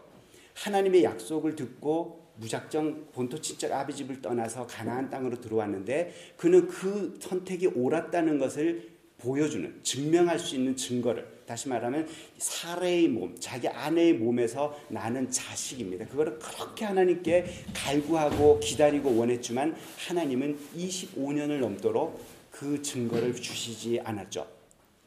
하나님의 0.54 1.02
약속을 1.04 1.56
듣고 1.56 2.22
무작정 2.36 3.08
본토 3.12 3.40
친척 3.40 3.72
아비 3.72 3.94
집을 3.94 4.22
떠나서 4.22 4.66
가나안 4.66 5.10
땅으로 5.10 5.40
들어왔는데 5.40 6.14
그는 6.36 6.66
그 6.68 7.18
선택이 7.20 7.68
옳았다는 7.68 8.38
것을 8.38 8.92
보여주는 9.18 9.80
증명할 9.82 10.38
수 10.38 10.56
있는 10.56 10.76
증거를 10.76 11.26
다시 11.46 11.68
말하면 11.68 12.08
사례의 12.38 13.08
몸, 13.08 13.34
자기 13.38 13.68
아내의 13.68 14.14
몸에서 14.14 14.78
나는 14.88 15.30
자식입니다. 15.30 16.06
그거를 16.06 16.38
그렇게 16.38 16.84
하나님께 16.84 17.46
갈구하고 17.74 18.60
기다리고 18.60 19.16
원했지만 19.16 19.76
하나님은 20.06 20.58
25년을 20.76 21.58
넘도록 21.58 22.20
그 22.50 22.80
증거를 22.82 23.34
주시지 23.34 24.00
않았죠. 24.04 24.46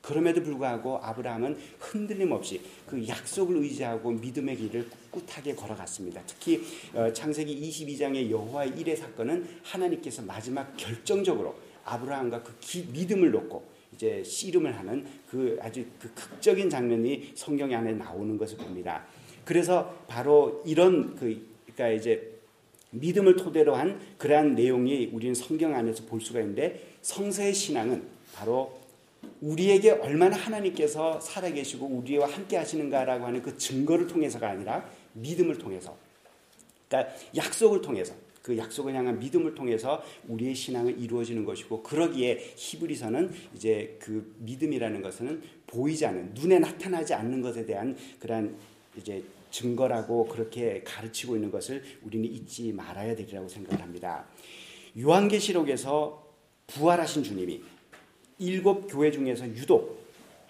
그럼에도 0.05 0.43
불구하고 0.43 0.99
아브라함은 1.01 1.57
흔들림 1.79 2.31
없이 2.31 2.61
그 2.85 3.07
약속을 3.07 3.57
의지하고 3.57 4.11
믿음의 4.11 4.55
길을 4.55 4.87
꿋꿋하게 5.11 5.55
걸어갔습니다. 5.55 6.21
특히 6.27 6.63
어, 6.93 7.11
창세기 7.11 7.59
22장의 7.69 8.29
여호와의 8.29 8.73
일의 8.77 8.95
사건은 8.95 9.47
하나님께서 9.63 10.21
마지막 10.21 10.77
결정적으로 10.77 11.55
아브라함과 11.85 12.43
그 12.43 12.53
믿음을 12.91 13.31
놓고 13.31 13.74
이제 13.95 14.23
씨름을 14.23 14.77
하는 14.77 15.05
그 15.29 15.57
아주 15.61 15.85
그 15.99 16.13
극적인 16.13 16.69
장면이 16.69 17.31
성경 17.35 17.73
안에 17.73 17.93
나오는 17.93 18.37
것을 18.37 18.57
봅니다. 18.57 19.05
그래서 19.43 19.95
바로 20.07 20.61
이런 20.65 21.15
그 21.15 21.55
그러니까 21.65 21.89
이제 21.89 22.35
믿음을 22.91 23.35
토대로 23.35 23.75
한 23.75 23.99
그러한 24.17 24.55
내용이 24.55 25.09
우리는 25.11 25.33
성경 25.33 25.75
안에서 25.75 26.03
볼 26.05 26.21
수가 26.21 26.39
있는데 26.41 26.95
성서의 27.01 27.53
신앙은 27.53 28.03
바로 28.33 28.79
우리에게 29.41 29.91
얼마나 29.91 30.37
하나님께서 30.37 31.19
살아계시고 31.19 31.85
우리와 31.85 32.27
함께 32.27 32.57
하시는가라고 32.57 33.25
하는 33.25 33.41
그 33.41 33.57
증거를 33.57 34.07
통해서가 34.07 34.49
아니라 34.49 34.87
믿음을 35.13 35.57
통해서 35.57 35.95
그러니까 36.87 37.13
약속을 37.35 37.81
통해서 37.81 38.13
그 38.45 38.55
약속을 38.55 38.93
향한 38.93 39.17
믿음을 39.17 39.55
통해서 39.55 40.03
우리의 40.27 40.53
신앙은 40.53 40.99
이루어지는 40.99 41.45
것이고 41.45 41.81
그러기에 41.81 42.53
히브리서는 42.55 43.31
이제 43.55 43.97
그 43.99 44.35
믿음이라는 44.37 45.01
것은 45.01 45.41
보이지 45.65 46.05
않는 46.05 46.35
눈에 46.35 46.59
나타나지 46.59 47.15
않는 47.15 47.41
것에 47.41 47.65
대한 47.65 47.97
그러한 48.19 48.55
이제 48.97 49.23
증거라고 49.49 50.27
그렇게 50.27 50.83
가르치고 50.83 51.37
있는 51.37 51.49
것을 51.49 51.81
우리는 52.03 52.23
잊지 52.23 52.71
말아야 52.71 53.15
되리라고 53.15 53.47
생각을 53.47 53.81
합니다. 53.81 54.27
요한계시록에서 54.95 56.31
부활하신 56.67 57.23
주님이 57.23 57.63
일곱 58.37 58.85
교회 58.85 59.09
중에서 59.09 59.47
유독 59.47 60.05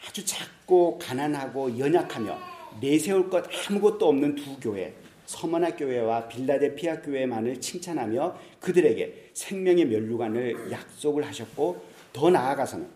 아주 0.06 0.26
작고 0.26 0.98
가난하고 0.98 1.80
연약하며 1.80 2.38
내세울 2.82 3.30
것 3.30 3.46
아무것도 3.70 4.06
없는 4.06 4.36
두 4.36 4.60
교회 4.60 4.94
서머나 5.26 5.76
교회와 5.76 6.28
빌라델피아 6.28 7.02
교회만을 7.02 7.60
칭찬하며 7.62 8.40
그들에게 8.60 9.32
생명의 9.34 9.86
면류관을 9.86 10.72
약속을 10.72 11.26
하셨고 11.26 11.84
더 12.14 12.30
나아가서는 12.30 12.88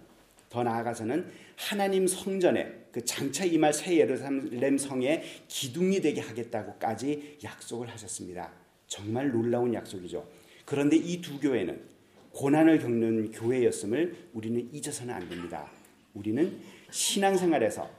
더 0.49 0.63
나아가서는 0.63 1.25
하나님 1.55 2.07
성전에 2.07 2.79
그 2.91 3.03
장차 3.05 3.45
임할 3.45 3.73
새 3.73 3.97
예루살렘 3.97 4.77
성의 4.77 5.23
기둥이 5.47 6.01
되게 6.01 6.21
하겠다고까지 6.21 7.39
약속을 7.43 7.89
하셨습니다. 7.89 8.51
정말 8.87 9.31
놀라운 9.31 9.73
약속이죠. 9.73 10.25
그런데 10.65 10.95
이 10.97 11.21
두 11.21 11.39
교회는 11.39 11.79
고난을 12.31 12.79
겪는 12.79 13.31
교회였음을 13.31 14.29
우리는 14.33 14.69
잊어서는 14.73 15.13
안 15.13 15.27
됩니다. 15.29 15.69
우리는 16.13 16.57
신앙생활에서 16.91 17.89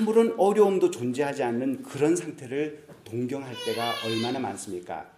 아무런 0.00 0.34
어려움도 0.38 0.90
존재하지 0.90 1.42
않는 1.42 1.82
그런 1.82 2.14
상태를 2.14 2.84
동경할 3.04 3.54
때가 3.66 3.94
얼마나 4.04 4.38
많습니까? 4.38 5.10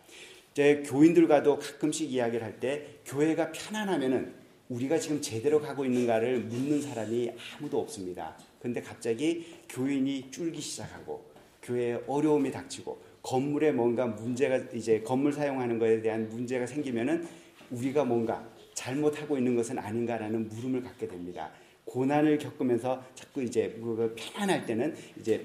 이제 0.52 0.82
교인들과도 0.86 1.58
가끔씩 1.58 2.10
이야기를 2.10 2.44
할 2.44 2.60
때 2.60 3.00
교회가 3.06 3.52
편안하면은 3.52 4.34
우리가 4.68 4.98
지금 4.98 5.20
제대로 5.20 5.60
가고 5.60 5.84
있는가를 5.84 6.40
묻는 6.40 6.80
사람이 6.80 7.30
아무도 7.58 7.80
없습니다. 7.80 8.36
근데 8.60 8.80
갑자기 8.80 9.46
교인이 9.68 10.30
줄기 10.30 10.60
시작하고 10.60 11.24
교회에 11.62 12.00
어려움이 12.06 12.50
닥치고 12.52 13.00
건물에 13.22 13.72
뭔가 13.72 14.06
문제가 14.06 14.56
이제 14.72 15.00
건물 15.00 15.32
사용하는 15.32 15.78
것에 15.78 16.00
대한 16.00 16.28
문제가 16.28 16.66
생기면은 16.66 17.26
우리가 17.70 18.04
뭔가 18.04 18.46
잘못하고 18.74 19.36
있는 19.36 19.54
것은 19.56 19.78
아닌가라는 19.78 20.48
물음을 20.48 20.82
갖게 20.82 21.06
됩니다. 21.06 21.50
고난을 21.90 22.38
겪으면서 22.38 23.04
자꾸 23.14 23.42
이제 23.42 23.76
편안할 24.16 24.64
때는 24.64 24.94
이제 25.18 25.44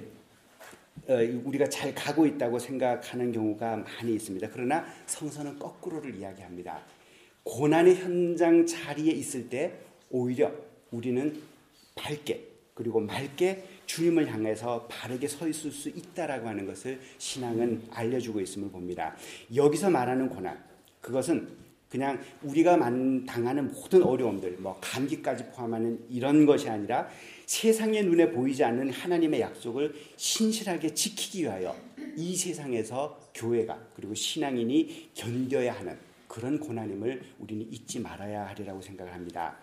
어, 1.08 1.16
우리가 1.44 1.68
잘 1.70 1.94
가고 1.94 2.26
있다고 2.26 2.60
생각하는 2.60 3.32
경우가 3.32 3.78
많이 3.78 4.14
있습니다. 4.14 4.50
그러나 4.54 4.86
성서는 5.08 5.58
거꾸로를 5.58 6.16
이야기합니다. 6.16 6.84
고난의 7.44 7.96
현장 7.96 8.66
자리에 8.66 9.12
있을 9.14 9.50
때 9.50 9.74
오히려 10.12 10.52
우리는 10.92 11.42
밝게 11.96 12.48
그리고 12.76 13.00
맑게 13.00 13.64
주님을 13.88 14.32
향해서 14.32 14.88
바르게 14.88 15.28
서 15.28 15.48
있을 15.48 15.72
수 15.72 15.90
있다라고 15.90 16.48
하는 16.48 16.66
것을 16.68 17.00
신앙은 17.18 17.88
알려주고 17.90 18.40
있음을 18.42 18.70
봅니다. 18.70 19.16
여기서 19.56 19.90
말하는 19.90 20.30
고난 20.30 20.64
그것은 21.02 21.65
그냥 21.90 22.20
우리가 22.44 22.78
당하는 23.26 23.72
모든 23.72 24.04
어려움들, 24.04 24.58
뭐 24.60 24.78
감기까지 24.82 25.46
포함하는 25.52 26.00
이런 26.10 26.46
것이 26.46 26.70
아니라 26.70 27.08
세상의 27.46 28.06
눈에 28.06 28.32
보이지 28.32 28.64
않는 28.64 28.92
하나님의 28.92 29.42
약속을 29.42 29.94
신실하게 30.18 30.94
지키기 30.94 31.44
위하여 31.44 31.76
이 32.18 32.36
세상에서 32.36 33.20
교회가 33.34 33.80
그리고 33.96 34.14
신앙인이 34.14 35.12
견뎌야 35.14 35.74
하는 35.74 35.98
그런 36.28 36.60
고난임을 36.60 37.22
우리는 37.40 37.68
잊지 37.72 38.00
말아야 38.00 38.48
하리라고 38.48 38.82
생각을 38.82 39.14
합니다. 39.14 39.56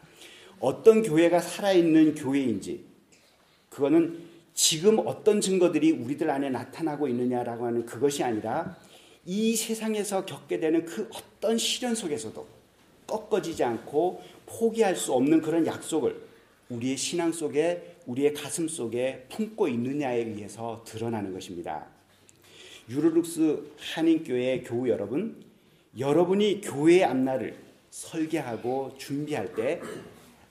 어떤 0.60 1.02
교회가 1.02 1.40
살아있는 1.40 2.14
교회인지 2.14 2.84
그거는 3.68 4.18
지금 4.54 4.98
어떤 5.06 5.40
증거들이 5.40 5.92
우리들 5.92 6.30
안에 6.30 6.50
나타나고 6.50 7.08
있느냐라고 7.08 7.66
하는 7.66 7.84
그것이 7.84 8.22
아니라 8.22 8.76
이 9.24 9.54
세상에서 9.54 10.24
겪게 10.24 10.58
되는 10.58 10.84
그 10.84 11.08
어떤 11.14 11.56
시련 11.58 11.94
속에서도 11.94 12.46
꺾어지지 13.06 13.62
않고 13.62 14.22
포기할 14.46 14.96
수 14.96 15.12
없는 15.12 15.42
그런 15.42 15.66
약속을 15.66 16.20
우리의 16.68 16.96
신앙 16.96 17.32
속에 17.32 17.96
우리의 18.06 18.34
가슴 18.34 18.66
속에 18.66 19.26
품고 19.30 19.68
있느냐에 19.68 20.24
의해서 20.24 20.82
드러나는 20.86 21.32
것입니다. 21.32 21.86
유르룩스 22.88 23.62
한인교회 23.94 24.62
교우 24.66 24.88
여러분, 24.88 25.44
여러분이 25.98 26.62
교회의 26.62 27.04
앞날을 27.04 27.56
설계하고 27.90 28.94
준비할 28.98 29.54
때 29.54 29.80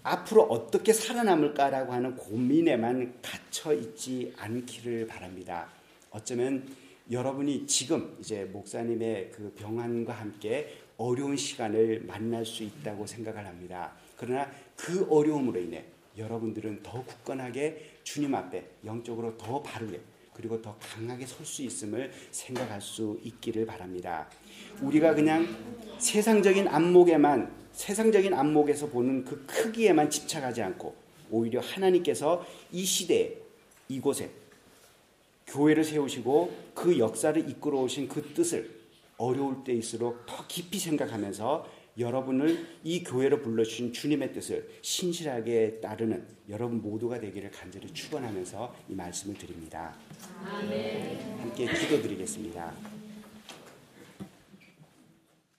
앞으로 0.03 0.43
어떻게 0.43 0.93
살아남을까라고 0.93 1.91
하는 1.91 2.15
고민에만 2.15 3.15
갇혀 3.21 3.73
있지 3.73 4.33
않기를 4.37 5.07
바랍니다. 5.07 5.67
어쩌면 6.11 6.65
여러분이 7.11 7.67
지금 7.67 8.15
이제 8.21 8.45
목사님의 8.45 9.31
그 9.31 9.53
병환과 9.57 10.13
함께 10.13 10.77
어려운 10.95 11.35
시간을 11.35 12.03
만날 12.07 12.45
수 12.45 12.63
있다고 12.63 13.05
생각을 13.05 13.45
합니다. 13.45 13.91
그러나 14.15 14.49
그 14.77 15.05
어려움으로 15.09 15.59
인해 15.59 15.83
여러분들은 16.17 16.81
더 16.83 17.03
굳건하게 17.03 17.97
주님 18.03 18.33
앞에 18.33 18.65
영적으로 18.85 19.35
더 19.37 19.61
바르게 19.61 19.99
그리고 20.33 20.61
더 20.61 20.77
강하게 20.79 21.25
설 21.25 21.45
수 21.45 21.63
있음을 21.63 22.11
생각할 22.31 22.79
수 22.79 23.19
있기를 23.23 23.65
바랍니다. 23.65 24.29
우리가 24.81 25.13
그냥 25.13 25.45
세상적인 25.97 26.69
안목에만 26.69 27.53
세상적인 27.73 28.33
안목에서 28.33 28.87
보는 28.87 29.25
그 29.25 29.45
크기에만 29.45 30.09
집착하지 30.09 30.61
않고 30.61 30.95
오히려 31.29 31.59
하나님께서 31.59 32.45
이 32.71 32.85
시대에 32.85 33.37
이곳에 33.89 34.31
교회를 35.47 35.83
세우시고 35.83 36.71
그 36.73 36.97
역사를 36.97 37.49
이끌어 37.49 37.81
오신 37.81 38.07
그 38.07 38.21
뜻을 38.33 38.81
어려울 39.17 39.63
때일수록 39.63 40.25
더 40.25 40.45
깊이 40.47 40.79
생각하면서 40.79 41.81
여러분을 41.97 42.65
이 42.83 43.03
교회로 43.03 43.41
불러주신 43.41 43.93
주님의 43.93 44.33
뜻을 44.33 44.69
신실하게 44.81 45.81
따르는 45.81 46.25
여러분 46.49 46.81
모두가 46.81 47.19
되기를 47.19 47.51
간절히 47.51 47.93
축원하면서 47.93 48.75
이 48.89 48.95
말씀을 48.95 49.35
드립니다. 49.37 49.93
아멘. 50.45 51.39
함께 51.41 51.65
기도드리겠습니다. 51.65 52.90